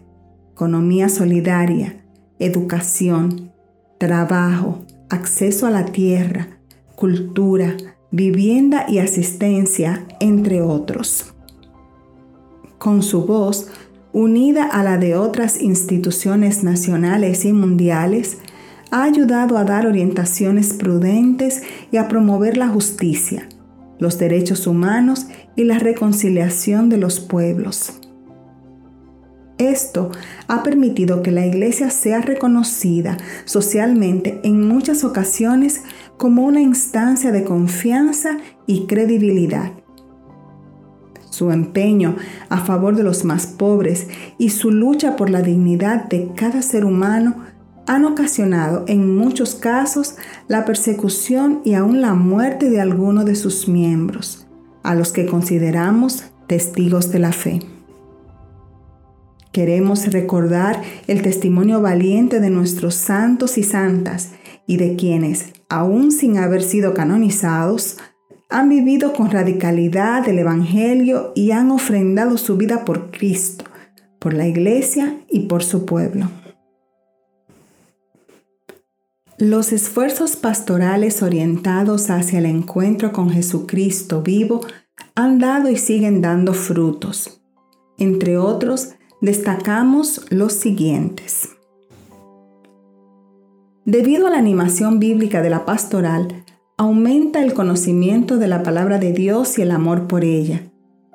economía 0.53 1.09
solidaria, 1.09 2.05
educación, 2.39 3.51
trabajo, 3.97 4.85
acceso 5.09 5.67
a 5.67 5.71
la 5.71 5.83
tierra, 5.83 6.61
cultura, 6.95 7.75
vivienda 8.11 8.85
y 8.87 8.99
asistencia, 8.99 10.05
entre 10.21 10.61
otros. 10.61 11.33
Con 12.77 13.03
su 13.03 13.25
voz, 13.25 13.67
unida 14.13 14.65
a 14.65 14.83
la 14.83 14.97
de 14.97 15.15
otras 15.15 15.61
instituciones 15.61 16.63
nacionales 16.63 17.45
y 17.45 17.53
mundiales, 17.53 18.39
ha 18.91 19.03
ayudado 19.03 19.57
a 19.57 19.63
dar 19.63 19.87
orientaciones 19.87 20.73
prudentes 20.73 21.63
y 21.91 21.97
a 21.97 22.07
promover 22.07 22.57
la 22.57 22.67
justicia, 22.67 23.47
los 23.99 24.17
derechos 24.17 24.67
humanos 24.67 25.27
y 25.55 25.63
la 25.63 25.79
reconciliación 25.79 26.89
de 26.89 26.97
los 26.97 27.19
pueblos. 27.19 27.93
Esto 29.57 30.09
ha 30.47 30.63
permitido 30.63 31.21
que 31.21 31.29
la 31.31 31.45
Iglesia 31.45 31.91
sea 31.91 32.19
reconocida 32.19 33.17
socialmente 33.45 34.39
en 34.43 34.67
muchas 34.67 35.03
ocasiones 35.03 35.83
como 36.17 36.45
una 36.45 36.61
instancia 36.61 37.31
de 37.31 37.43
confianza 37.43 38.39
y 38.65 38.87
credibilidad. 38.87 39.71
Su 41.31 41.51
empeño 41.51 42.17
a 42.49 42.57
favor 42.57 42.95
de 42.95 43.03
los 43.03 43.23
más 43.23 43.47
pobres 43.47 44.07
y 44.37 44.49
su 44.49 44.69
lucha 44.69 45.15
por 45.15 45.29
la 45.29 45.41
dignidad 45.41 46.09
de 46.09 46.29
cada 46.35 46.61
ser 46.61 46.83
humano 46.85 47.37
han 47.87 48.03
ocasionado 48.05 48.83
en 48.87 49.15
muchos 49.17 49.55
casos 49.55 50.15
la 50.49 50.65
persecución 50.65 51.61
y 51.63 51.73
aún 51.73 52.01
la 52.01 52.13
muerte 52.13 52.69
de 52.69 52.81
alguno 52.81 53.23
de 53.23 53.35
sus 53.35 53.69
miembros, 53.69 54.45
a 54.83 54.93
los 54.93 55.13
que 55.13 55.25
consideramos 55.25 56.25
testigos 56.47 57.11
de 57.11 57.19
la 57.19 57.31
fe. 57.31 57.61
Queremos 59.53 60.11
recordar 60.11 60.81
el 61.07 61.21
testimonio 61.21 61.81
valiente 61.81 62.41
de 62.41 62.49
nuestros 62.49 62.95
santos 62.95 63.57
y 63.57 63.63
santas 63.63 64.31
y 64.67 64.75
de 64.77 64.97
quienes, 64.97 65.53
aún 65.69 66.11
sin 66.11 66.37
haber 66.37 66.61
sido 66.61 66.93
canonizados, 66.93 67.97
han 68.51 68.67
vivido 68.67 69.13
con 69.13 69.31
radicalidad 69.31 70.27
el 70.27 70.37
Evangelio 70.37 71.31
y 71.35 71.51
han 71.51 71.71
ofrendado 71.71 72.37
su 72.37 72.57
vida 72.57 72.83
por 72.83 73.09
Cristo, 73.09 73.63
por 74.19 74.33
la 74.33 74.45
Iglesia 74.45 75.21
y 75.29 75.47
por 75.47 75.63
su 75.63 75.85
pueblo. 75.85 76.29
Los 79.37 79.71
esfuerzos 79.71 80.35
pastorales 80.35 81.23
orientados 81.23 82.09
hacia 82.09 82.39
el 82.39 82.45
encuentro 82.45 83.13
con 83.13 83.31
Jesucristo 83.31 84.21
vivo 84.21 84.61
han 85.15 85.39
dado 85.39 85.69
y 85.69 85.77
siguen 85.77 86.21
dando 86.21 86.53
frutos. 86.53 87.41
Entre 87.97 88.37
otros, 88.37 88.89
destacamos 89.21 90.25
los 90.29 90.53
siguientes. 90.53 91.49
Debido 93.85 94.27
a 94.27 94.31
la 94.31 94.37
animación 94.37 94.99
bíblica 94.99 95.41
de 95.41 95.49
la 95.49 95.65
pastoral, 95.65 96.43
aumenta 96.81 97.43
el 97.43 97.53
conocimiento 97.53 98.39
de 98.39 98.47
la 98.47 98.63
palabra 98.63 98.97
de 98.97 99.13
Dios 99.13 99.59
y 99.59 99.61
el 99.61 99.69
amor 99.69 100.07
por 100.07 100.23
ella. 100.23 100.63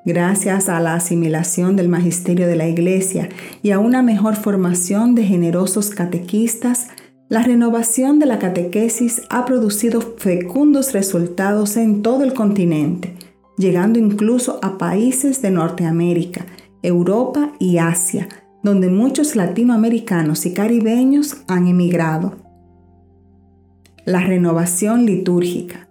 Gracias 0.04 0.68
a 0.68 0.78
la 0.78 0.94
asimilación 0.94 1.75
del 1.75 1.88
magisterio 1.88 2.46
de 2.46 2.54
la 2.54 2.68
Iglesia 2.68 3.30
y 3.64 3.73
a 3.73 3.80
una 3.80 4.00
mejor 4.00 4.37
formación 4.37 5.16
de 5.16 5.25
generosos 5.25 5.90
catequistas, 5.90 6.90
La 7.28 7.42
renovación 7.42 8.20
de 8.20 8.26
la 8.26 8.38
catequesis 8.38 9.23
ha 9.28 9.44
producido 9.44 10.00
fecundos 10.00 10.92
resultados 10.92 11.76
en 11.76 12.02
todo 12.02 12.23
el 12.23 12.32
continente, 12.32 13.16
llegando 13.58 13.99
incluso 13.99 14.61
a 14.62 14.78
países 14.78 15.42
de 15.42 15.50
Norteamérica, 15.50 16.46
Europa 16.85 17.50
y 17.58 17.78
Asia, 17.78 18.28
donde 18.62 18.88
muchos 18.88 19.35
latinoamericanos 19.35 20.46
y 20.46 20.54
caribeños 20.54 21.38
han 21.49 21.66
emigrado. 21.66 22.45
La 24.06 24.20
renovación 24.20 25.04
litúrgica. 25.04 25.88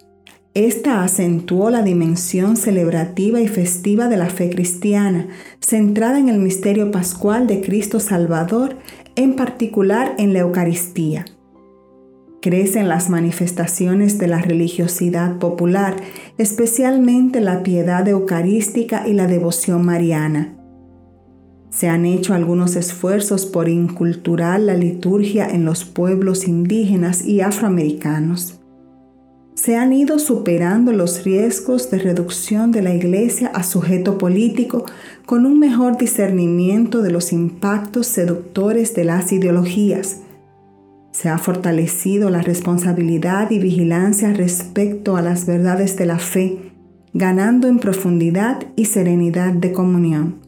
Esta 0.54 1.04
acentuó 1.04 1.70
la 1.70 1.82
dimensión 1.82 2.56
celebrativa 2.56 3.42
y 3.42 3.50
festiva 3.50 4.08
de 4.08 4.16
la 4.16 4.28
fe 4.28 4.50
cristiana, 4.50 5.28
centrada 5.60 6.18
en 6.18 6.30
el 6.30 6.40
misterio 6.40 6.92
pascual 6.92 7.46
de 7.46 7.60
Cristo 7.60 8.00
Salvador, 8.00 8.78
en 9.18 9.36
particular 9.36 10.16
en 10.18 10.32
la 10.32 10.40
Eucaristía. 10.40 11.26
Crecen 12.42 12.88
las 12.88 13.10
manifestaciones 13.10 14.18
de 14.18 14.28
la 14.28 14.42
religiosidad 14.42 15.38
popular, 15.38 15.98
especialmente 16.38 17.42
la 17.42 17.64
piedad 17.64 18.08
eucarística 18.08 19.06
y 19.06 19.12
la 19.12 19.28
devoción 19.28 19.84
mariana. 19.84 20.55
Se 21.76 21.90
han 21.90 22.06
hecho 22.06 22.34
algunos 22.34 22.78
esfuerzos 22.78 23.46
por 23.46 23.68
inculturar 23.68 24.62
la 24.62 24.76
liturgia 24.76 25.46
en 25.46 25.66
los 25.66 25.84
pueblos 25.84 26.48
indígenas 26.48 27.26
y 27.26 27.42
afroamericanos. 27.42 28.62
Se 29.56 29.76
han 29.76 29.92
ido 29.92 30.18
superando 30.18 30.94
los 30.94 31.26
riesgos 31.26 31.92
de 31.92 32.00
reducción 32.00 32.72
de 32.72 32.82
la 32.82 32.94
Iglesia 32.94 33.52
a 33.54 33.64
sujeto 33.64 34.18
político 34.18 34.86
con 35.26 35.46
un 35.46 35.60
mejor 35.60 35.98
discernimiento 35.98 37.02
de 37.02 37.12
los 37.12 37.34
impactos 37.34 38.08
seductores 38.08 38.96
de 38.96 39.04
las 39.04 39.34
ideologías. 39.34 40.22
Se 41.12 41.28
ha 41.28 41.38
fortalecido 41.38 42.30
la 42.30 42.42
responsabilidad 42.42 43.52
y 43.52 43.60
vigilancia 43.60 44.32
respecto 44.32 45.18
a 45.18 45.22
las 45.22 45.46
verdades 45.46 45.98
de 45.98 46.06
la 46.06 46.20
fe, 46.20 46.72
ganando 47.14 47.68
en 47.68 47.80
profundidad 47.80 48.64
y 48.78 48.86
serenidad 48.86 49.52
de 49.52 49.74
comunión. 49.74 50.45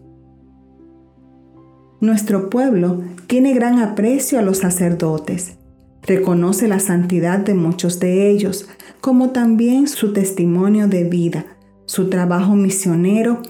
Nuestro 1.99 2.51
pueblo 2.51 3.01
tiene 3.25 3.53
gran 3.55 3.79
aprecio 3.79 4.37
a 4.37 4.43
los 4.43 4.59
sacerdotes. 4.59 5.57
Reconoce 6.03 6.67
la 6.67 6.79
santidad 6.79 7.39
de 7.39 7.55
muchos 7.55 7.99
de 7.99 8.29
ellos, 8.29 8.69
como 9.01 9.31
también 9.31 9.87
su 9.87 10.13
testimonio 10.13 10.87
de 10.87 11.05
vida, 11.05 11.45
su 11.85 12.09
trabajo 12.09 12.55
misionero 12.55 13.41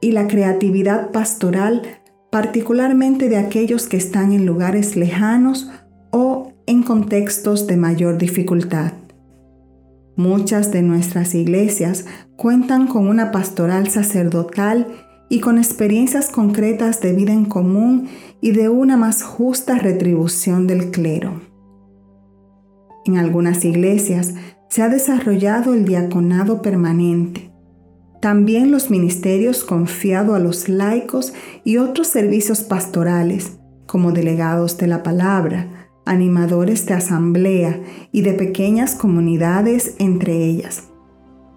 y 0.00 0.12
la 0.12 0.28
creatividad 0.28 1.10
pastoral, 1.10 1.82
particularmente 2.30 3.28
de 3.28 3.38
aquellos 3.38 3.88
que 3.88 3.96
están 3.96 4.32
en 4.32 4.46
lugares 4.46 4.94
lejanos 4.94 5.68
o 6.12 6.52
en 6.66 6.84
contextos 6.84 7.66
de 7.66 7.76
mayor 7.76 8.18
dificultad. 8.18 8.92
Muchas 10.14 10.70
de 10.70 10.82
nuestras 10.82 11.34
iglesias 11.34 12.06
cuentan 12.36 12.86
con 12.86 13.08
una 13.08 13.32
pastoral 13.32 13.88
sacerdotal 13.88 14.86
y 15.28 15.40
con 15.40 15.58
experiencias 15.58 16.30
concretas 16.30 17.00
de 17.00 17.12
vida 17.12 17.32
en 17.32 17.46
común 17.46 18.08
y 18.40 18.52
de 18.52 18.68
una 18.68 18.96
más 18.96 19.22
justa 19.22 19.78
retribución 19.78 20.66
del 20.66 20.90
clero. 20.90 21.40
En 23.04 23.18
algunas 23.18 23.64
iglesias 23.64 24.34
se 24.68 24.82
ha 24.82 24.88
desarrollado 24.88 25.74
el 25.74 25.84
diaconado 25.84 26.62
permanente, 26.62 27.52
también 28.20 28.70
los 28.70 28.90
ministerios 28.90 29.62
confiados 29.62 30.36
a 30.36 30.40
los 30.40 30.68
laicos 30.68 31.32
y 31.64 31.76
otros 31.76 32.08
servicios 32.08 32.62
pastorales, 32.62 33.58
como 33.86 34.12
delegados 34.12 34.78
de 34.78 34.86
la 34.86 35.02
palabra, 35.02 35.90
animadores 36.04 36.86
de 36.86 36.94
asamblea 36.94 37.80
y 38.12 38.22
de 38.22 38.32
pequeñas 38.32 38.94
comunidades 38.94 39.94
entre 39.98 40.44
ellas 40.44 40.88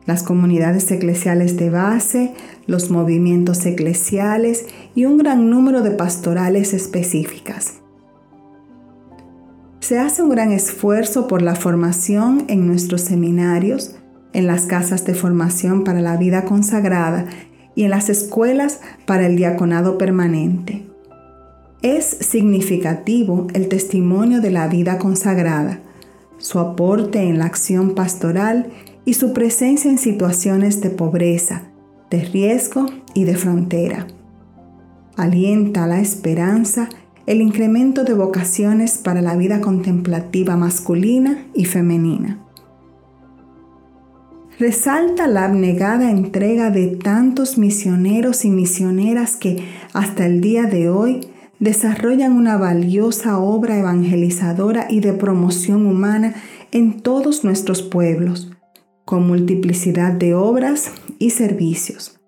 las 0.10 0.24
comunidades 0.24 0.92
eclesiales 0.92 1.56
de 1.56 1.70
base, 1.70 2.34
los 2.66 2.90
movimientos 2.90 3.66
eclesiales 3.66 4.66
y 4.96 5.06
un 5.06 5.20
gran 5.20 5.50
número 5.50 5.82
de 5.82 5.92
pastorales 5.92 6.74
específicas. 6.74 7.76
Se 9.80 10.00
hace 10.00 10.24
un 10.24 10.30
gran 10.30 10.52
esfuerzo 10.52 11.28
por 11.28 11.44
la 11.44 11.56
formación 11.56 12.46
en 12.48 12.66
nuestros 12.66 13.02
seminarios, 13.02 13.96
en 14.34 14.48
las 14.48 14.66
casas 14.66 15.06
de 15.06 15.14
formación 15.14 15.84
para 15.84 16.02
la 16.02 16.18
vida 16.18 16.44
consagrada 16.44 17.26
y 17.76 17.84
en 17.84 17.92
las 17.92 18.10
escuelas 18.10 18.82
para 19.06 19.28
el 19.28 19.36
diaconado 19.36 20.00
permanente. 20.00 20.88
Es 21.84 22.06
significativo 22.06 23.46
el 23.54 23.68
testimonio 23.68 24.42
de 24.42 24.50
la 24.50 24.68
vida 24.68 24.98
consagrada, 24.98 25.82
su 26.40 26.58
aporte 26.58 27.22
en 27.22 27.38
la 27.38 27.46
acción 27.46 27.94
pastoral 27.94 28.72
y 29.10 29.16
su 29.16 29.34
presencia 29.34 29.90
en 29.90 29.98
situaciones 29.98 30.82
de 30.82 30.92
pobreza, 30.92 31.64
de 32.12 32.26
riesgo 32.26 32.86
y 33.16 33.24
de 33.24 33.36
frontera. 33.36 34.06
Alienta 35.18 35.88
la 35.88 36.00
esperanza 36.00 36.90
el 37.26 37.42
incremento 37.42 38.04
de 38.04 38.14
vocaciones 38.14 39.00
para 39.00 39.24
la 39.24 39.36
vida 39.36 39.62
contemplativa 39.62 40.58
masculina 40.58 41.44
y 41.56 41.66
femenina. 41.66 42.38
Resalta 44.60 45.26
la 45.26 45.46
abnegada 45.46 46.12
entrega 46.12 46.70
de 46.70 46.90
tantos 46.90 47.58
misioneros 47.58 48.46
y 48.46 48.52
misioneras 48.52 49.38
que 49.38 49.64
hasta 49.92 50.28
el 50.28 50.40
día 50.40 50.66
de 50.66 50.88
hoy 50.88 51.22
desarrollan 51.58 52.34
una 52.34 52.58
valiosa 52.58 53.40
obra 53.40 53.80
evangelizadora 53.80 54.86
y 54.88 55.00
de 55.00 55.14
promoción 55.14 55.88
humana 55.88 56.36
en 56.72 57.02
todos 57.02 57.44
nuestros 57.44 57.82
pueblos, 57.82 58.52
con 59.10 59.26
multiplicidad 59.26 60.14
de 60.14 60.36
obras 60.36 60.92
y 61.18 61.32
servicios. 61.32 62.20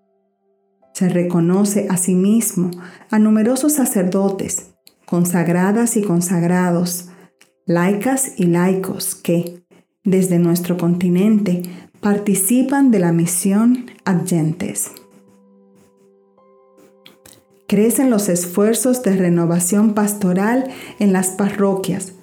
Se 0.95 1.09
reconoce 1.09 1.85
asimismo 1.91 2.71
a 3.11 3.19
numerosos 3.19 3.73
sacerdotes, 3.73 4.71
consagradas 5.05 5.95
y 5.95 6.01
consagrados, 6.01 7.09
laicas 7.67 8.33
y 8.35 8.45
laicos 8.45 9.13
que, 9.13 9.61
desde 10.03 10.39
nuestro 10.39 10.75
continente, 10.77 11.61
participan 11.99 12.89
de 12.89 12.97
la 12.97 13.11
misión 13.11 13.85
adyentes. 14.03 14.89
Crecen 17.67 18.09
los 18.09 18.27
esfuerzos 18.27 19.03
de 19.03 19.15
renovación 19.17 19.93
pastoral 19.93 20.71
en 20.97 21.13
las 21.13 21.29
parroquias, 21.29 22.13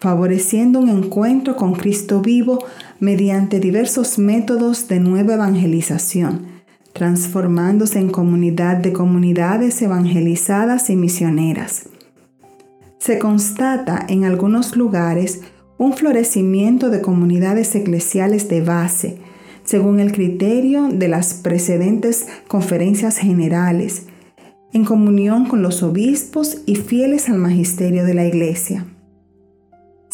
favoreciendo 0.00 0.78
un 0.78 0.88
encuentro 0.88 1.54
con 1.56 1.74
Cristo 1.74 2.22
vivo 2.22 2.64
mediante 3.00 3.60
diversos 3.60 4.18
métodos 4.18 4.88
de 4.88 5.00
nueva 5.00 5.34
evangelización, 5.34 6.46
transformándose 6.92 7.98
en 7.98 8.10
comunidad 8.10 8.78
de 8.78 8.92
comunidades 8.92 9.80
evangelizadas 9.82 10.88
y 10.88 10.96
misioneras. 10.96 11.90
Se 12.98 13.18
constata 13.18 14.04
en 14.08 14.24
algunos 14.24 14.76
lugares 14.76 15.42
un 15.78 15.92
florecimiento 15.92 16.88
de 16.88 17.02
comunidades 17.02 17.74
eclesiales 17.74 18.48
de 18.48 18.62
base, 18.62 19.18
según 19.64 20.00
el 20.00 20.12
criterio 20.12 20.88
de 20.88 21.08
las 21.08 21.34
precedentes 21.34 22.26
conferencias 22.48 23.18
generales, 23.18 24.06
en 24.72 24.84
comunión 24.84 25.46
con 25.46 25.62
los 25.62 25.82
obispos 25.82 26.58
y 26.66 26.76
fieles 26.76 27.28
al 27.28 27.38
magisterio 27.38 28.04
de 28.04 28.14
la 28.14 28.26
Iglesia. 28.26 28.86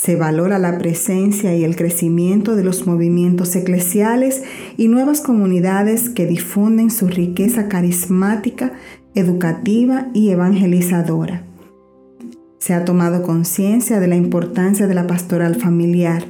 Se 0.03 0.17
valora 0.17 0.59
la 0.59 0.79
presencia 0.79 1.55
y 1.55 1.63
el 1.63 1.77
crecimiento 1.77 2.57
de 2.57 2.65
los 2.65 2.89
movimientos 2.89 3.55
eclesiales 3.55 4.43
y 4.77 4.89
nuevas 4.89 5.21
comunidades 5.21 6.11
que 6.11 6.27
difunden 6.27 6.91
su 6.91 7.07
riqueza 7.07 7.69
carismática, 7.69 8.73
educativa 9.15 10.09
y 10.13 10.31
evangelizadora. 10.31 11.45
Se 12.59 12.75
ha 12.75 12.85
tomado 12.85 13.23
conciencia 13.23 14.01
de 14.01 14.09
la 14.09 14.17
importancia 14.17 14.89
de 14.89 14.95
la 14.95 15.07
pastoral 15.07 15.55
familiar, 15.55 16.25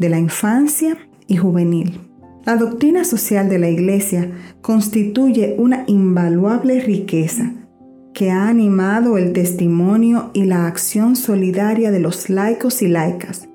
de 0.00 0.08
la 0.08 0.18
infancia 0.18 0.98
y 1.28 1.36
juvenil. 1.36 2.00
La 2.44 2.56
doctrina 2.56 3.04
social 3.04 3.48
de 3.48 3.60
la 3.60 3.68
Iglesia 3.68 4.28
constituye 4.60 5.54
una 5.56 5.84
invaluable 5.86 6.80
riqueza 6.80 7.52
que 8.14 8.30
ha 8.30 8.48
animado 8.48 9.18
el 9.18 9.32
testimonio 9.32 10.30
y 10.32 10.44
la 10.44 10.66
acción 10.66 11.16
solidaria 11.16 11.90
de 11.90 11.98
los 11.98 12.30
laicos 12.30 12.80
y 12.80 12.88
laicas, 12.88 13.48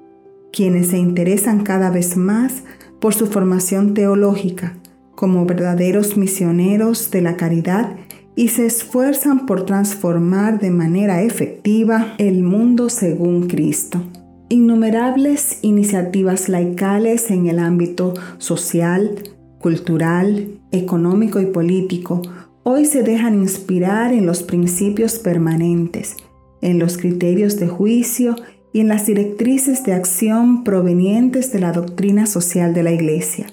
quienes 0.51 0.89
se 0.89 0.97
interesan 0.97 1.63
cada 1.63 1.89
vez 1.89 2.17
más 2.17 2.63
por 2.99 3.13
su 3.13 3.27
formación 3.27 3.93
teológica 3.93 4.75
como 5.15 5.45
verdaderos 5.45 6.17
misioneros 6.17 7.09
de 7.09 7.21
la 7.21 7.37
caridad 7.37 7.95
y 8.35 8.49
se 8.49 8.65
esfuerzan 8.65 9.45
por 9.45 9.65
transformar 9.65 10.59
de 10.59 10.71
manera 10.71 11.23
efectiva 11.23 12.13
el 12.17 12.43
mundo 12.43 12.89
según 12.89 13.47
Cristo. 13.47 14.01
Innumerables 14.49 15.59
iniciativas 15.61 16.47
laicales 16.47 17.31
en 17.31 17.47
el 17.47 17.59
ámbito 17.59 18.13
social, 18.37 19.15
cultural, 19.59 20.59
económico 20.71 21.39
y 21.41 21.47
político 21.47 22.21
Hoy 22.71 22.85
se 22.85 23.01
dejan 23.01 23.33
inspirar 23.33 24.13
en 24.13 24.27
los 24.27 24.43
principios 24.43 25.17
permanentes, 25.17 26.17
en 26.61 26.77
los 26.77 26.99
criterios 26.99 27.59
de 27.59 27.67
juicio 27.67 28.35
y 28.71 28.81
en 28.81 28.89
las 28.89 29.07
directrices 29.07 29.83
de 29.85 29.93
acción 29.93 30.63
provenientes 30.63 31.51
de 31.51 31.61
la 31.61 31.71
doctrina 31.71 32.27
social 32.27 32.75
de 32.75 32.83
la 32.83 32.91
Iglesia. 32.91 33.47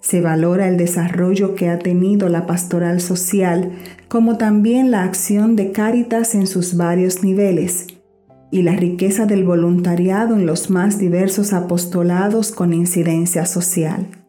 Se 0.00 0.22
valora 0.22 0.66
el 0.66 0.78
desarrollo 0.78 1.54
que 1.54 1.68
ha 1.68 1.78
tenido 1.78 2.30
la 2.30 2.46
pastoral 2.46 3.02
social, 3.02 3.72
como 4.08 4.38
también 4.38 4.90
la 4.90 5.04
acción 5.04 5.54
de 5.54 5.70
Cáritas 5.70 6.34
en 6.34 6.46
sus 6.46 6.78
varios 6.78 7.22
niveles, 7.22 7.88
y 8.50 8.62
la 8.62 8.74
riqueza 8.74 9.26
del 9.26 9.44
voluntariado 9.44 10.36
en 10.36 10.46
los 10.46 10.70
más 10.70 10.98
diversos 10.98 11.52
apostolados 11.52 12.50
con 12.50 12.72
incidencia 12.72 13.44
social. 13.44 14.21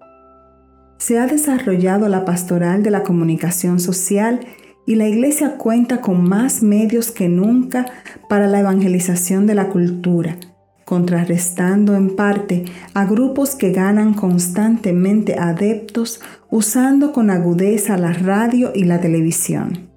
Se 1.05 1.19
ha 1.19 1.27
desarrollado 1.27 2.07
la 2.07 2.23
pastoral 2.23 2.81
de 2.81 2.89
la 2.89 3.03
comunicación 3.03 3.81
social 3.81 4.39
y 4.85 4.95
la 4.95 5.05
Iglesia 5.05 5.57
cuenta 5.57 5.99
con 5.99 6.23
más 6.23 6.63
medios 6.63 7.11
que 7.11 7.27
nunca 7.27 7.87
para 8.29 8.47
la 8.47 8.61
evangelización 8.61 9.45
de 9.45 9.53
la 9.53 9.67
cultura, 9.67 10.37
contrarrestando 10.85 11.97
en 11.97 12.15
parte 12.15 12.63
a 12.93 13.03
grupos 13.03 13.55
que 13.55 13.73
ganan 13.73 14.13
constantemente 14.13 15.35
adeptos 15.37 16.21
usando 16.49 17.11
con 17.11 17.31
agudeza 17.31 17.97
la 17.97 18.13
radio 18.13 18.71
y 18.73 18.85
la 18.85 19.01
televisión. 19.01 19.89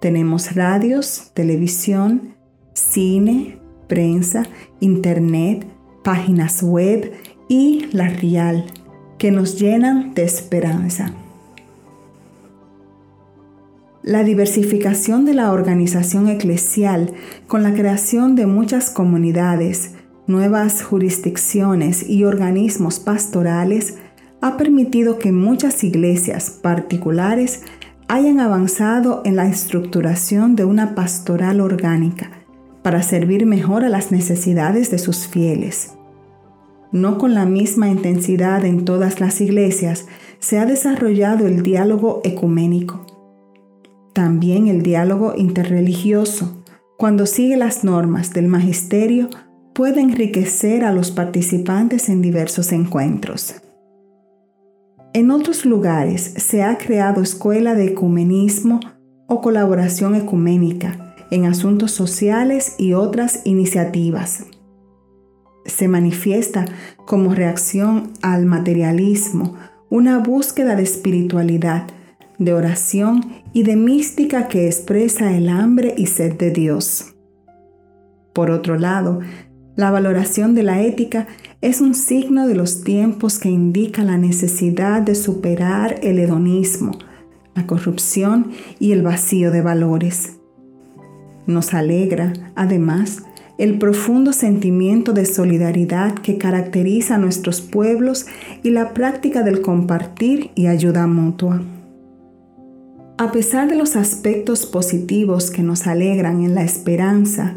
Tenemos 0.00 0.54
radios, 0.54 1.32
televisión, 1.34 2.34
cine, 2.72 3.58
prensa, 3.88 4.44
internet, 4.80 5.66
páginas 6.02 6.62
web 6.62 7.12
y 7.46 7.88
la 7.92 8.08
real, 8.08 8.64
que 9.22 9.30
nos 9.30 9.56
llenan 9.56 10.14
de 10.14 10.24
esperanza. 10.24 11.12
La 14.02 14.24
diversificación 14.24 15.24
de 15.24 15.32
la 15.32 15.52
organización 15.52 16.26
eclesial 16.26 17.12
con 17.46 17.62
la 17.62 17.72
creación 17.72 18.34
de 18.34 18.46
muchas 18.46 18.90
comunidades, 18.90 19.94
nuevas 20.26 20.82
jurisdicciones 20.82 22.10
y 22.10 22.24
organismos 22.24 22.98
pastorales 22.98 23.94
ha 24.40 24.56
permitido 24.56 25.20
que 25.20 25.30
muchas 25.30 25.84
iglesias 25.84 26.50
particulares 26.50 27.62
hayan 28.08 28.40
avanzado 28.40 29.22
en 29.24 29.36
la 29.36 29.46
estructuración 29.46 30.56
de 30.56 30.64
una 30.64 30.96
pastoral 30.96 31.60
orgánica 31.60 32.32
para 32.82 33.04
servir 33.04 33.46
mejor 33.46 33.84
a 33.84 33.88
las 33.88 34.10
necesidades 34.10 34.90
de 34.90 34.98
sus 34.98 35.28
fieles. 35.28 35.92
No 36.92 37.18
con 37.18 37.34
la 37.34 37.46
misma 37.46 37.88
intensidad 37.88 38.64
en 38.64 38.84
todas 38.84 39.20
las 39.20 39.40
iglesias 39.40 40.06
se 40.38 40.58
ha 40.58 40.66
desarrollado 40.66 41.46
el 41.46 41.62
diálogo 41.62 42.20
ecuménico 42.22 43.06
también 44.12 44.68
el 44.68 44.82
diálogo 44.82 45.34
interreligioso, 45.36 46.62
cuando 46.98 47.26
sigue 47.26 47.56
las 47.56 47.82
normas 47.82 48.32
del 48.32 48.46
magisterio, 48.46 49.28
puede 49.72 50.00
enriquecer 50.02 50.84
a 50.84 50.92
los 50.92 51.10
participantes 51.10 52.08
en 52.10 52.20
diversos 52.20 52.72
encuentros. 52.72 53.54
En 55.14 55.30
otros 55.30 55.64
lugares 55.64 56.22
se 56.22 56.62
ha 56.62 56.76
creado 56.76 57.22
escuela 57.22 57.74
de 57.74 57.86
ecumenismo 57.86 58.80
o 59.28 59.40
colaboración 59.40 60.14
ecuménica 60.14 61.14
en 61.30 61.46
asuntos 61.46 61.92
sociales 61.92 62.74
y 62.78 62.92
otras 62.92 63.40
iniciativas. 63.44 64.44
Se 65.64 65.88
manifiesta 65.88 66.64
como 67.06 67.34
reacción 67.34 68.12
al 68.22 68.46
materialismo 68.46 69.56
una 69.90 70.18
búsqueda 70.18 70.74
de 70.74 70.82
espiritualidad 70.82 71.86
de 72.38 72.54
oración 72.54 73.42
y 73.52 73.62
de 73.62 73.76
mística 73.76 74.48
que 74.48 74.66
expresa 74.66 75.36
el 75.36 75.48
hambre 75.48 75.94
y 75.96 76.06
sed 76.06 76.34
de 76.34 76.50
Dios. 76.50 77.14
Por 78.32 78.50
otro 78.50 78.78
lado, 78.78 79.20
la 79.76 79.90
valoración 79.90 80.54
de 80.54 80.62
la 80.62 80.82
ética 80.82 81.26
es 81.60 81.80
un 81.80 81.94
signo 81.94 82.46
de 82.46 82.54
los 82.54 82.84
tiempos 82.84 83.38
que 83.38 83.48
indica 83.48 84.02
la 84.02 84.18
necesidad 84.18 85.02
de 85.02 85.14
superar 85.14 86.00
el 86.02 86.18
hedonismo, 86.18 86.92
la 87.54 87.66
corrupción 87.66 88.50
y 88.78 88.92
el 88.92 89.02
vacío 89.02 89.50
de 89.50 89.62
valores. 89.62 90.38
Nos 91.46 91.74
alegra, 91.74 92.32
además, 92.54 93.22
el 93.62 93.78
profundo 93.78 94.32
sentimiento 94.32 95.12
de 95.12 95.24
solidaridad 95.24 96.14
que 96.14 96.36
caracteriza 96.36 97.14
a 97.14 97.18
nuestros 97.18 97.60
pueblos 97.60 98.26
y 98.64 98.70
la 98.70 98.92
práctica 98.92 99.44
del 99.44 99.62
compartir 99.62 100.50
y 100.56 100.66
ayuda 100.66 101.06
mutua. 101.06 101.62
A 103.18 103.30
pesar 103.30 103.68
de 103.68 103.76
los 103.76 103.94
aspectos 103.94 104.66
positivos 104.66 105.52
que 105.52 105.62
nos 105.62 105.86
alegran 105.86 106.42
en 106.42 106.56
la 106.56 106.64
esperanza, 106.64 107.54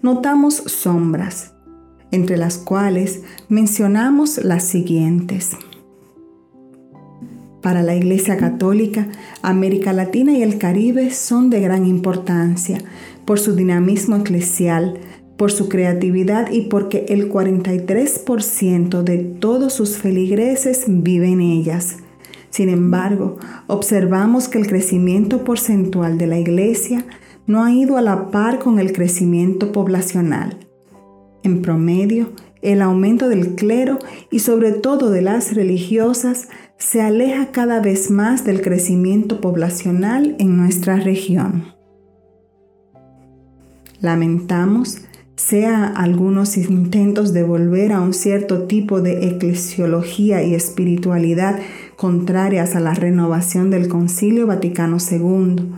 notamos 0.00 0.62
sombras, 0.66 1.54
entre 2.12 2.36
las 2.36 2.56
cuales 2.58 3.22
mencionamos 3.48 4.38
las 4.44 4.62
siguientes. 4.62 5.56
Para 7.62 7.82
la 7.82 7.96
Iglesia 7.96 8.36
Católica, 8.36 9.08
América 9.42 9.92
Latina 9.92 10.38
y 10.38 10.44
el 10.44 10.58
Caribe 10.58 11.10
son 11.10 11.50
de 11.50 11.60
gran 11.60 11.84
importancia 11.84 12.78
por 13.24 13.40
su 13.40 13.56
dinamismo 13.56 14.16
eclesial, 14.16 15.00
por 15.38 15.50
su 15.50 15.70
creatividad 15.70 16.50
y 16.50 16.62
porque 16.62 17.06
el 17.08 17.32
43% 17.32 19.02
de 19.02 19.18
todos 19.18 19.72
sus 19.72 19.96
feligreses 19.96 20.84
viven 20.86 21.40
en 21.40 21.40
ellas 21.40 21.96
sin 22.50 22.70
embargo, 22.70 23.36
observamos 23.66 24.48
que 24.48 24.58
el 24.58 24.66
crecimiento 24.66 25.44
porcentual 25.44 26.18
de 26.18 26.26
la 26.26 26.38
Iglesia 26.38 27.04
no 27.46 27.62
ha 27.62 27.72
ido 27.72 27.96
a 27.96 28.02
la 28.02 28.30
par 28.30 28.58
con 28.58 28.78
el 28.78 28.92
crecimiento 28.92 29.72
poblacional. 29.72 30.56
En 31.42 31.62
promedio, 31.62 32.32
el 32.60 32.82
aumento 32.82 33.28
del 33.28 33.54
clero 33.54 33.98
y 34.30 34.40
sobre 34.40 34.72
todo 34.72 35.10
de 35.10 35.22
las 35.22 35.54
religiosas 35.54 36.48
se 36.78 37.00
aleja 37.00 37.52
cada 37.52 37.80
vez 37.80 38.10
más 38.10 38.44
del 38.44 38.60
crecimiento 38.60 39.40
poblacional 39.40 40.34
en 40.38 40.56
nuestra 40.56 40.96
región. 40.96 41.74
Lamentamos 44.00 45.02
sea 45.38 45.86
algunos 45.86 46.56
intentos 46.56 47.32
de 47.32 47.44
volver 47.44 47.92
a 47.92 48.00
un 48.00 48.12
cierto 48.12 48.64
tipo 48.64 49.00
de 49.00 49.28
eclesiología 49.28 50.42
y 50.42 50.52
espiritualidad 50.54 51.60
contrarias 51.96 52.74
a 52.74 52.80
la 52.80 52.92
renovación 52.92 53.70
del 53.70 53.86
Concilio 53.86 54.48
Vaticano 54.48 54.96
II, 54.98 55.74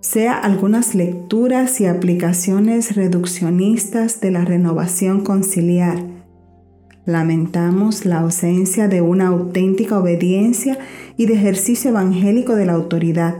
sea 0.00 0.34
algunas 0.34 0.94
lecturas 0.94 1.80
y 1.80 1.86
aplicaciones 1.86 2.94
reduccionistas 2.94 4.20
de 4.20 4.32
la 4.32 4.44
renovación 4.44 5.24
conciliar. 5.24 6.04
Lamentamos 7.06 8.04
la 8.04 8.20
ausencia 8.20 8.86
de 8.86 9.00
una 9.00 9.28
auténtica 9.28 9.98
obediencia 9.98 10.78
y 11.16 11.24
de 11.24 11.34
ejercicio 11.34 11.88
evangélico 11.88 12.54
de 12.54 12.66
la 12.66 12.74
autoridad, 12.74 13.36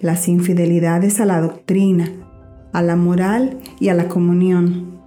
las 0.00 0.26
infidelidades 0.26 1.20
a 1.20 1.24
la 1.24 1.40
doctrina, 1.40 2.25
a 2.76 2.82
la 2.82 2.94
moral 2.94 3.56
y 3.80 3.88
a 3.88 3.94
la 3.94 4.06
comunión, 4.06 4.98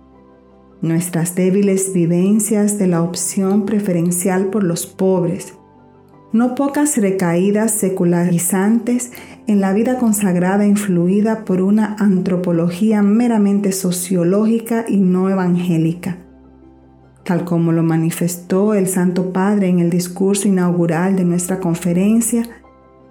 nuestras 0.82 1.36
débiles 1.36 1.94
vivencias 1.94 2.80
de 2.80 2.88
la 2.88 3.04
opción 3.04 3.68
preferencial 3.68 4.48
por 4.48 4.64
los 4.64 4.88
pobres, 4.88 5.54
no 6.34 6.56
pocas 6.56 6.98
recaídas 6.98 7.72
secularizantes 7.72 9.12
en 9.46 9.62
la 9.62 9.72
vida 9.74 10.00
consagrada 10.00 10.66
influida 10.66 11.46
por 11.46 11.62
una 11.62 11.96
antropología 12.00 13.04
meramente 13.04 13.72
sociológica 13.72 14.86
y 14.88 14.98
no 14.98 15.30
evangélica, 15.30 16.18
tal 17.24 17.46
como 17.46 17.72
lo 17.72 17.84
manifestó 17.84 18.74
el 18.74 18.88
Santo 18.88 19.32
Padre 19.32 19.68
en 19.68 19.78
el 19.78 19.92
discurso 19.92 20.48
inaugural 20.48 21.16
de 21.16 21.24
nuestra 21.24 21.60
conferencia, 21.60 22.50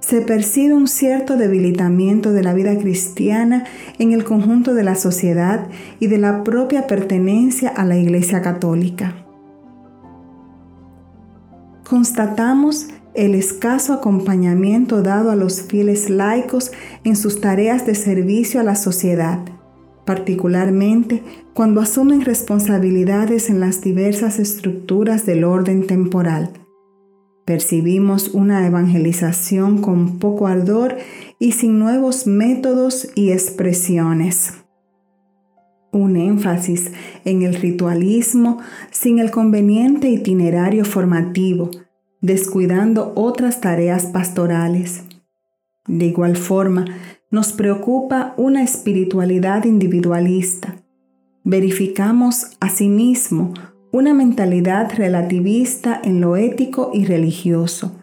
se 0.01 0.21
percibe 0.21 0.75
un 0.75 0.89
cierto 0.89 1.37
debilitamiento 1.37 2.33
de 2.33 2.43
la 2.43 2.55
vida 2.55 2.77
cristiana 2.79 3.65
en 3.99 4.13
el 4.13 4.25
conjunto 4.25 4.75
de 4.75 4.85
la 4.85 4.95
sociedad 4.95 5.67
y 5.99 6.07
de 6.07 6.19
la 6.19 6.45
propia 6.45 6.87
pertenencia 6.87 7.69
a 7.69 7.85
la 7.85 7.97
Iglesia 7.97 8.41
Católica. 8.41 9.15
Constatamos 11.89 12.89
el 13.15 13.35
escaso 13.35 13.95
acompañamiento 13.95 15.03
dado 15.03 15.31
a 15.31 15.37
los 15.37 15.63
fieles 15.63 16.09
laicos 16.11 16.71
en 17.03 17.17
sus 17.17 17.41
tareas 17.41 17.85
de 17.87 17.95
servicio 17.95 18.61
a 18.61 18.63
la 18.63 18.77
sociedad, 18.77 19.41
particularmente 20.05 21.23
cuando 21.55 21.81
asumen 21.81 22.21
responsabilidades 22.21 23.51
en 23.51 23.59
las 23.59 23.81
diversas 23.81 24.39
estructuras 24.39 25.27
del 25.27 25.45
orden 25.45 25.87
temporal. 25.87 26.68
Percibimos 27.49 28.35
una 28.35 28.67
evangelización 28.67 29.81
con 29.81 30.19
poco 30.19 30.49
ardor 30.49 30.99
y 31.39 31.53
sin 31.53 31.79
nuevos 31.79 32.27
métodos 32.27 33.09
y 33.15 33.31
expresiones. 33.31 34.53
Un 35.91 36.17
énfasis 36.17 36.93
en 37.25 37.41
el 37.41 37.55
ritualismo 37.55 38.59
sin 38.91 39.19
el 39.19 39.31
conveniente 39.31 40.11
itinerario 40.11 40.85
formativo, 40.85 41.71
descuidando 42.21 43.15
otras 43.17 43.63
tareas 43.63 44.05
pastorales. 44.05 45.05
De 45.87 46.05
igual 46.05 46.37
forma, 46.37 46.85
nos 47.31 47.55
preocupa 47.55 48.35
una 48.37 48.63
espiritualidad 48.63 49.65
individualista, 49.65 50.77
verificamos 51.45 52.59
asimismo 52.61 53.55
una 53.91 54.13
mentalidad 54.13 54.93
relativista 54.95 56.01
en 56.03 56.21
lo 56.21 56.37
ético 56.37 56.91
y 56.93 57.07
religioso, 57.07 57.97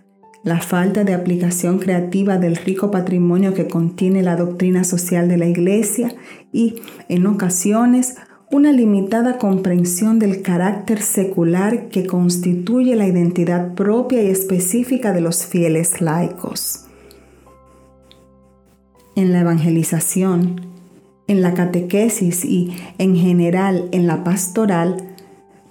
la 0.44 0.60
falta 0.60 1.04
de 1.04 1.14
aplicación 1.14 1.80
creativa 1.80 2.38
del 2.38 2.56
rico 2.56 2.92
patrimonio 2.92 3.54
que 3.54 3.68
contiene 3.68 4.24
la 4.24 4.36
doctrina 4.36 4.84
social 4.84 5.28
de 5.28 5.38
la 5.38 5.46
Iglesia 5.46 6.16
y, 6.52 6.82
en 7.08 7.28
ocasiones, 7.28 8.16
una 8.52 8.72
limitada 8.72 9.38
comprensión 9.38 10.20
del 10.20 10.42
carácter 10.42 11.02
secular 11.02 11.90
que 11.90 12.06
constituye 12.06 12.96
la 12.96 13.08
identidad 13.08 13.74
propia 13.74 14.24
y 14.24 14.28
específica 14.28 15.14
de 15.14 15.22
los 15.22 15.46
fieles 15.46 16.02
laicos. 16.02 16.86
En 19.16 19.34
la 19.34 19.42
evangelización, 19.42 20.62
en 21.28 21.42
la 21.42 21.54
catequesis 21.54 22.46
y, 22.46 22.76
en 22.98 23.16
general, 23.16 23.90
en 23.92 24.08
la 24.08 24.24
pastoral, 24.24 25.05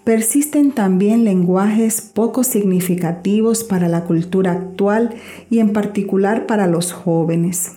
persisten 0.05 0.73
también 0.73 1.25
lenguajes 1.25 2.03
poco 2.03 2.45
significativos 2.45 3.65
para 3.65 3.89
la 3.89 4.05
cultura 4.05 4.53
actual 4.53 5.15
y 5.51 5.59
en 5.59 5.73
particular 5.73 6.47
para 6.47 6.67
los 6.67 6.93
jóvenes. 6.93 7.73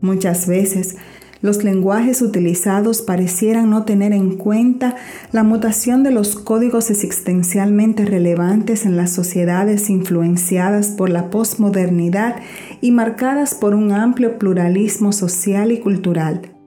Muchas 0.00 0.46
veces 0.46 0.96
los 1.40 1.62
lenguajes 1.62 2.20
utilizados 2.20 3.00
parecieran 3.00 3.70
no 3.70 3.84
tener 3.84 4.12
en 4.12 4.36
cuenta 4.36 4.96
la 5.32 5.44
mutación 5.44 6.02
de 6.02 6.10
los 6.10 6.34
códigos 6.34 6.90
existencialmente 6.90 8.04
relevantes 8.04 8.84
en 8.84 8.96
las 8.96 9.12
sociedades 9.12 9.88
influenciadas 9.88 10.88
por 10.88 11.10
la 11.10 11.30
posmodernidad 11.30 12.36
y 12.80 12.90
marcadas 12.90 13.54
por 13.54 13.74
un 13.74 13.92
amplio 13.92 14.38
pluralismo 14.38 15.12
social 15.12 15.70
y 15.70 15.78
cultural. 15.78 16.57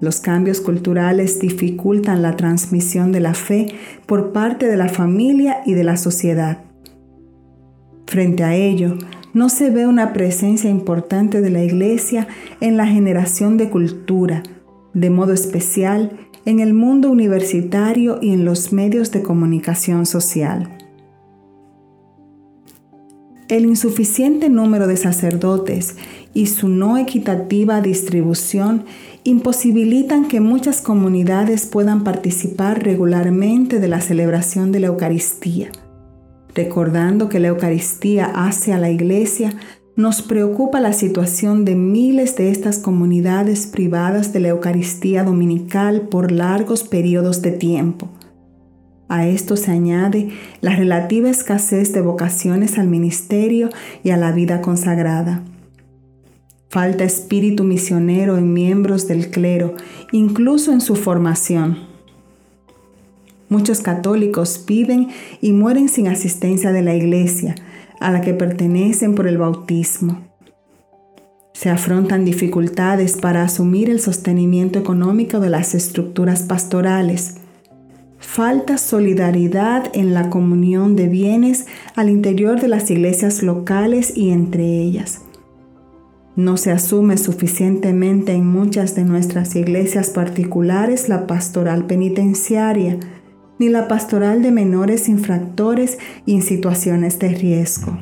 Los 0.00 0.20
cambios 0.20 0.60
culturales 0.60 1.40
dificultan 1.40 2.22
la 2.22 2.36
transmisión 2.36 3.10
de 3.10 3.20
la 3.20 3.34
fe 3.34 3.74
por 4.06 4.32
parte 4.32 4.66
de 4.66 4.76
la 4.76 4.88
familia 4.88 5.62
y 5.66 5.74
de 5.74 5.84
la 5.84 5.96
sociedad. 5.96 6.62
Frente 8.06 8.44
a 8.44 8.54
ello, 8.54 8.96
no 9.34 9.48
se 9.48 9.70
ve 9.70 9.86
una 9.86 10.12
presencia 10.12 10.70
importante 10.70 11.40
de 11.40 11.50
la 11.50 11.62
Iglesia 11.62 12.28
en 12.60 12.76
la 12.76 12.86
generación 12.86 13.56
de 13.56 13.68
cultura, 13.70 14.42
de 14.94 15.10
modo 15.10 15.32
especial 15.32 16.18
en 16.44 16.60
el 16.60 16.72
mundo 16.72 17.10
universitario 17.10 18.18
y 18.22 18.32
en 18.32 18.44
los 18.44 18.72
medios 18.72 19.10
de 19.10 19.22
comunicación 19.22 20.06
social. 20.06 20.78
El 23.48 23.64
insuficiente 23.64 24.48
número 24.48 24.86
de 24.86 24.96
sacerdotes 24.96 25.96
y 26.34 26.46
su 26.46 26.68
no 26.68 26.98
equitativa 26.98 27.80
distribución 27.80 28.84
imposibilitan 29.28 30.28
que 30.28 30.40
muchas 30.40 30.80
comunidades 30.80 31.66
puedan 31.66 32.04
participar 32.04 32.82
regularmente 32.82 33.80
de 33.80 33.88
la 33.88 34.00
celebración 34.00 34.72
de 34.72 34.80
la 34.80 34.86
Eucaristía 34.88 35.70
Recordando 36.58 37.28
que 37.28 37.38
la 37.38 37.48
Eucaristía 37.48 38.26
hace 38.34 38.72
a 38.72 38.78
la 38.78 38.90
Iglesia, 38.90 39.52
nos 39.94 40.22
preocupa 40.22 40.80
la 40.80 40.92
situación 40.92 41.64
de 41.64 41.74
miles 41.74 42.36
de 42.36 42.50
estas 42.50 42.78
comunidades 42.78 43.68
privadas 43.68 44.32
de 44.32 44.40
la 44.40 44.48
Eucaristía 44.48 45.24
dominical 45.24 46.08
por 46.08 46.32
largos 46.32 46.82
periodos 46.84 47.42
de 47.42 47.52
tiempo. 47.52 48.08
A 49.08 49.26
esto 49.26 49.56
se 49.56 49.70
añade 49.70 50.30
la 50.60 50.74
relativa 50.74 51.30
escasez 51.30 51.92
de 51.92 52.00
vocaciones 52.00 52.78
al 52.78 52.88
ministerio 52.88 53.70
y 54.02 54.10
a 54.10 54.16
la 54.16 54.32
vida 54.32 54.60
consagrada. 54.60 55.42
Falta 56.70 57.04
espíritu 57.04 57.64
misionero 57.64 58.36
en 58.36 58.52
miembros 58.52 59.08
del 59.08 59.30
clero, 59.30 59.74
incluso 60.12 60.70
en 60.70 60.82
su 60.82 60.96
formación. 60.96 61.78
Muchos 63.48 63.80
católicos 63.80 64.64
viven 64.66 65.08
y 65.40 65.52
mueren 65.52 65.88
sin 65.88 66.08
asistencia 66.08 66.70
de 66.70 66.82
la 66.82 66.94
iglesia, 66.94 67.54
a 68.00 68.12
la 68.12 68.20
que 68.20 68.34
pertenecen 68.34 69.14
por 69.14 69.26
el 69.26 69.38
bautismo. 69.38 70.28
Se 71.54 71.70
afrontan 71.70 72.26
dificultades 72.26 73.16
para 73.16 73.42
asumir 73.42 73.88
el 73.88 74.00
sostenimiento 74.00 74.78
económico 74.78 75.40
de 75.40 75.48
las 75.48 75.74
estructuras 75.74 76.42
pastorales. 76.42 77.38
Falta 78.18 78.76
solidaridad 78.76 79.90
en 79.94 80.12
la 80.12 80.28
comunión 80.28 80.96
de 80.96 81.08
bienes 81.08 81.66
al 81.96 82.10
interior 82.10 82.60
de 82.60 82.68
las 82.68 82.90
iglesias 82.90 83.42
locales 83.42 84.14
y 84.14 84.28
entre 84.28 84.82
ellas. 84.82 85.22
No 86.38 86.56
se 86.56 86.70
asume 86.70 87.18
suficientemente 87.18 88.30
en 88.30 88.46
muchas 88.46 88.94
de 88.94 89.02
nuestras 89.02 89.56
iglesias 89.56 90.10
particulares 90.10 91.08
la 91.08 91.26
pastoral 91.26 91.86
penitenciaria, 91.86 92.96
ni 93.58 93.68
la 93.68 93.88
pastoral 93.88 94.40
de 94.40 94.52
menores 94.52 95.08
infractores 95.08 95.98
y 96.26 96.36
en 96.36 96.42
situaciones 96.42 97.18
de 97.18 97.30
riesgo. 97.30 97.98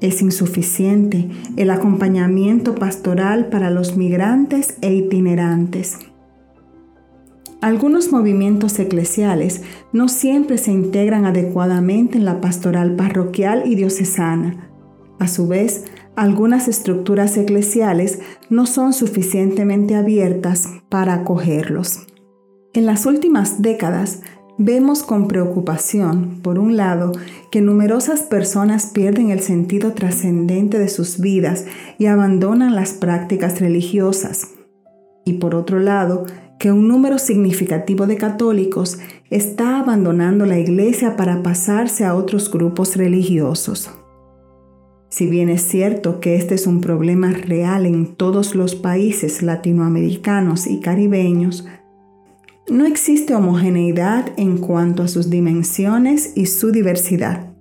Es 0.00 0.22
insuficiente 0.22 1.28
el 1.56 1.70
acompañamiento 1.70 2.76
pastoral 2.76 3.48
para 3.48 3.70
los 3.70 3.96
migrantes 3.96 4.76
e 4.80 4.94
itinerantes. 4.94 5.98
Algunos 7.60 8.12
movimientos 8.12 8.78
eclesiales 8.78 9.62
no 9.92 10.06
siempre 10.06 10.58
se 10.58 10.70
integran 10.70 11.24
adecuadamente 11.24 12.18
en 12.18 12.24
la 12.24 12.40
pastoral 12.40 12.94
parroquial 12.94 13.64
y 13.66 13.74
diocesana. 13.74 14.70
A 15.18 15.26
su 15.26 15.48
vez, 15.48 15.86
algunas 16.16 16.68
estructuras 16.68 17.36
eclesiales 17.36 18.20
no 18.50 18.66
son 18.66 18.92
suficientemente 18.92 19.94
abiertas 19.94 20.68
para 20.88 21.14
acogerlos. 21.14 22.06
En 22.72 22.86
las 22.86 23.06
últimas 23.06 23.62
décadas 23.62 24.20
vemos 24.58 25.02
con 25.02 25.26
preocupación, 25.26 26.40
por 26.42 26.58
un 26.58 26.76
lado, 26.76 27.12
que 27.50 27.60
numerosas 27.60 28.22
personas 28.22 28.86
pierden 28.86 29.30
el 29.30 29.40
sentido 29.40 29.92
trascendente 29.92 30.78
de 30.78 30.88
sus 30.88 31.20
vidas 31.20 31.66
y 31.98 32.06
abandonan 32.06 32.74
las 32.74 32.92
prácticas 32.92 33.60
religiosas. 33.60 34.48
Y 35.24 35.34
por 35.34 35.54
otro 35.54 35.80
lado, 35.80 36.26
que 36.58 36.70
un 36.70 36.86
número 36.86 37.18
significativo 37.18 38.06
de 38.06 38.16
católicos 38.16 38.98
está 39.30 39.80
abandonando 39.80 40.46
la 40.46 40.58
iglesia 40.58 41.16
para 41.16 41.42
pasarse 41.42 42.04
a 42.04 42.14
otros 42.14 42.50
grupos 42.50 42.96
religiosos. 42.96 43.90
Si 45.14 45.28
bien 45.28 45.48
es 45.48 45.62
cierto 45.62 46.18
que 46.18 46.34
este 46.34 46.56
es 46.56 46.66
un 46.66 46.80
problema 46.80 47.30
real 47.30 47.86
en 47.86 48.16
todos 48.16 48.56
los 48.56 48.74
países 48.74 49.42
latinoamericanos 49.42 50.66
y 50.66 50.80
caribeños, 50.80 51.68
no 52.68 52.84
existe 52.84 53.32
homogeneidad 53.32 54.32
en 54.36 54.58
cuanto 54.58 55.04
a 55.04 55.08
sus 55.08 55.30
dimensiones 55.30 56.32
y 56.34 56.46
su 56.46 56.72
diversidad. 56.72 57.54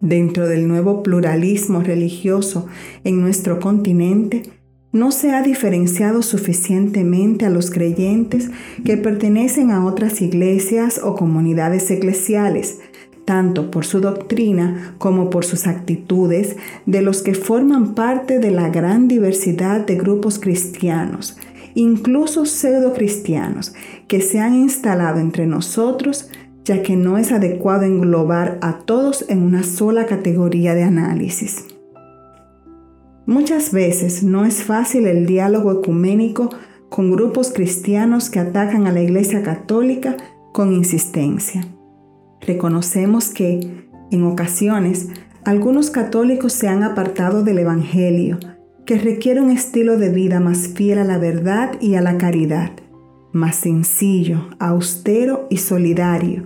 Dentro 0.00 0.48
del 0.48 0.66
nuevo 0.66 1.02
pluralismo 1.02 1.82
religioso 1.82 2.68
en 3.04 3.20
nuestro 3.20 3.60
continente, 3.60 4.44
no 4.92 5.12
se 5.12 5.32
ha 5.32 5.42
diferenciado 5.42 6.22
suficientemente 6.22 7.44
a 7.44 7.50
los 7.50 7.70
creyentes 7.70 8.50
que 8.82 8.96
pertenecen 8.96 9.72
a 9.72 9.84
otras 9.84 10.22
iglesias 10.22 11.02
o 11.04 11.16
comunidades 11.16 11.90
eclesiales, 11.90 12.78
tanto 13.32 13.70
por 13.70 13.86
su 13.86 14.02
doctrina 14.02 14.94
como 14.98 15.30
por 15.30 15.46
sus 15.46 15.66
actitudes, 15.66 16.56
de 16.84 17.00
los 17.00 17.22
que 17.22 17.34
forman 17.34 17.94
parte 17.94 18.38
de 18.40 18.50
la 18.50 18.68
gran 18.68 19.08
diversidad 19.08 19.86
de 19.86 19.96
grupos 19.96 20.38
cristianos, 20.38 21.38
incluso 21.74 22.44
pseudo 22.44 22.92
cristianos, 22.92 23.72
que 24.06 24.20
se 24.20 24.38
han 24.38 24.54
instalado 24.54 25.18
entre 25.18 25.46
nosotros, 25.46 26.28
ya 26.66 26.82
que 26.82 26.94
no 26.94 27.16
es 27.16 27.32
adecuado 27.32 27.84
englobar 27.84 28.58
a 28.60 28.80
todos 28.80 29.24
en 29.30 29.40
una 29.40 29.62
sola 29.62 30.04
categoría 30.04 30.74
de 30.74 30.82
análisis. 30.82 31.64
Muchas 33.24 33.72
veces 33.72 34.22
no 34.22 34.44
es 34.44 34.62
fácil 34.62 35.06
el 35.06 35.24
diálogo 35.24 35.72
ecuménico 35.72 36.50
con 36.90 37.10
grupos 37.10 37.50
cristianos 37.50 38.28
que 38.28 38.40
atacan 38.40 38.86
a 38.86 38.92
la 38.92 39.00
Iglesia 39.00 39.42
Católica 39.42 40.18
con 40.52 40.74
insistencia. 40.74 41.64
Reconocemos 42.46 43.28
que, 43.28 43.88
en 44.10 44.24
ocasiones, 44.24 45.08
algunos 45.44 45.90
católicos 45.90 46.52
se 46.52 46.68
han 46.68 46.82
apartado 46.82 47.42
del 47.44 47.58
Evangelio, 47.58 48.38
que 48.84 48.98
requiere 48.98 49.40
un 49.40 49.50
estilo 49.50 49.96
de 49.96 50.10
vida 50.10 50.40
más 50.40 50.68
fiel 50.68 50.98
a 50.98 51.04
la 51.04 51.18
verdad 51.18 51.80
y 51.80 51.94
a 51.94 52.00
la 52.00 52.18
caridad, 52.18 52.72
más 53.32 53.56
sencillo, 53.56 54.48
austero 54.58 55.46
y 55.50 55.58
solidario, 55.58 56.44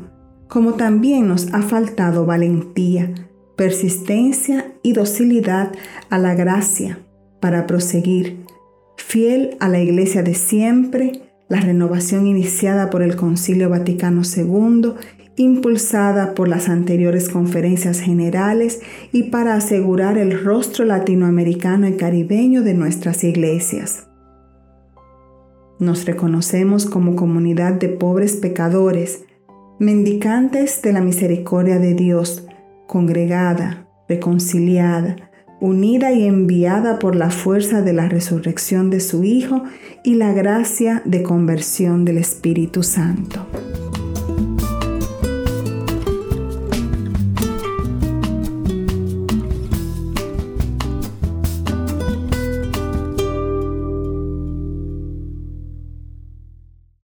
como 0.49 0.75
también 0.75 1.29
nos 1.29 1.53
ha 1.55 1.63
faltado 1.63 2.27
valentía, 2.27 3.15
persistencia 3.57 4.73
y 4.83 4.93
docilidad 4.93 5.73
a 6.11 6.19
la 6.19 6.35
gracia 6.35 6.99
para 7.41 7.67
proseguir, 7.67 8.45
fiel 8.97 9.57
a 9.61 9.69
la 9.69 9.81
iglesia 9.81 10.23
de 10.23 10.35
siempre, 10.35 11.23
la 11.49 11.61
renovación 11.61 12.27
iniciada 12.27 12.91
por 12.91 13.03
el 13.03 13.17
Concilio 13.17 13.71
Vaticano 13.71 14.23
II 14.25 14.95
impulsada 15.37 16.35
por 16.35 16.49
las 16.49 16.69
anteriores 16.69 17.29
conferencias 17.29 18.01
generales 18.01 18.81
y 19.13 19.25
para 19.25 19.55
asegurar 19.55 20.19
el 20.19 20.43
rostro 20.43 20.85
latinoamericano 20.85 21.87
y 21.87 21.97
caribeño 21.97 22.63
de 22.63 22.75
nuestras 22.75 23.23
iglesias. 23.23 24.07
Nos 25.79 26.07
reconocemos 26.07 26.87
como 26.87 27.17
comunidad 27.17 27.75
de 27.75 27.91
pobres 27.91 28.37
pecadores, 28.37 29.25
mendicantes 29.79 30.81
de 30.81 30.95
la 30.95 31.03
misericordia 31.03 31.79
de 31.79 31.93
Dios, 31.93 32.47
congregada, 32.87 33.87
reconciliada, 34.09 35.17
unida 35.61 36.13
y 36.13 36.27
enviada 36.27 36.99
por 36.99 37.15
la 37.15 37.31
fuerza 37.31 37.83
de 37.83 37.93
la 37.93 38.09
resurrección 38.09 38.89
de 38.89 39.01
su 39.01 39.25
Hijo 39.25 39.65
y 40.03 40.15
la 40.15 40.33
gracia 40.33 41.03
de 41.05 41.23
conversión 41.23 42.07
del 42.07 42.19
Espíritu 42.19 42.83
Santo. 42.83 43.47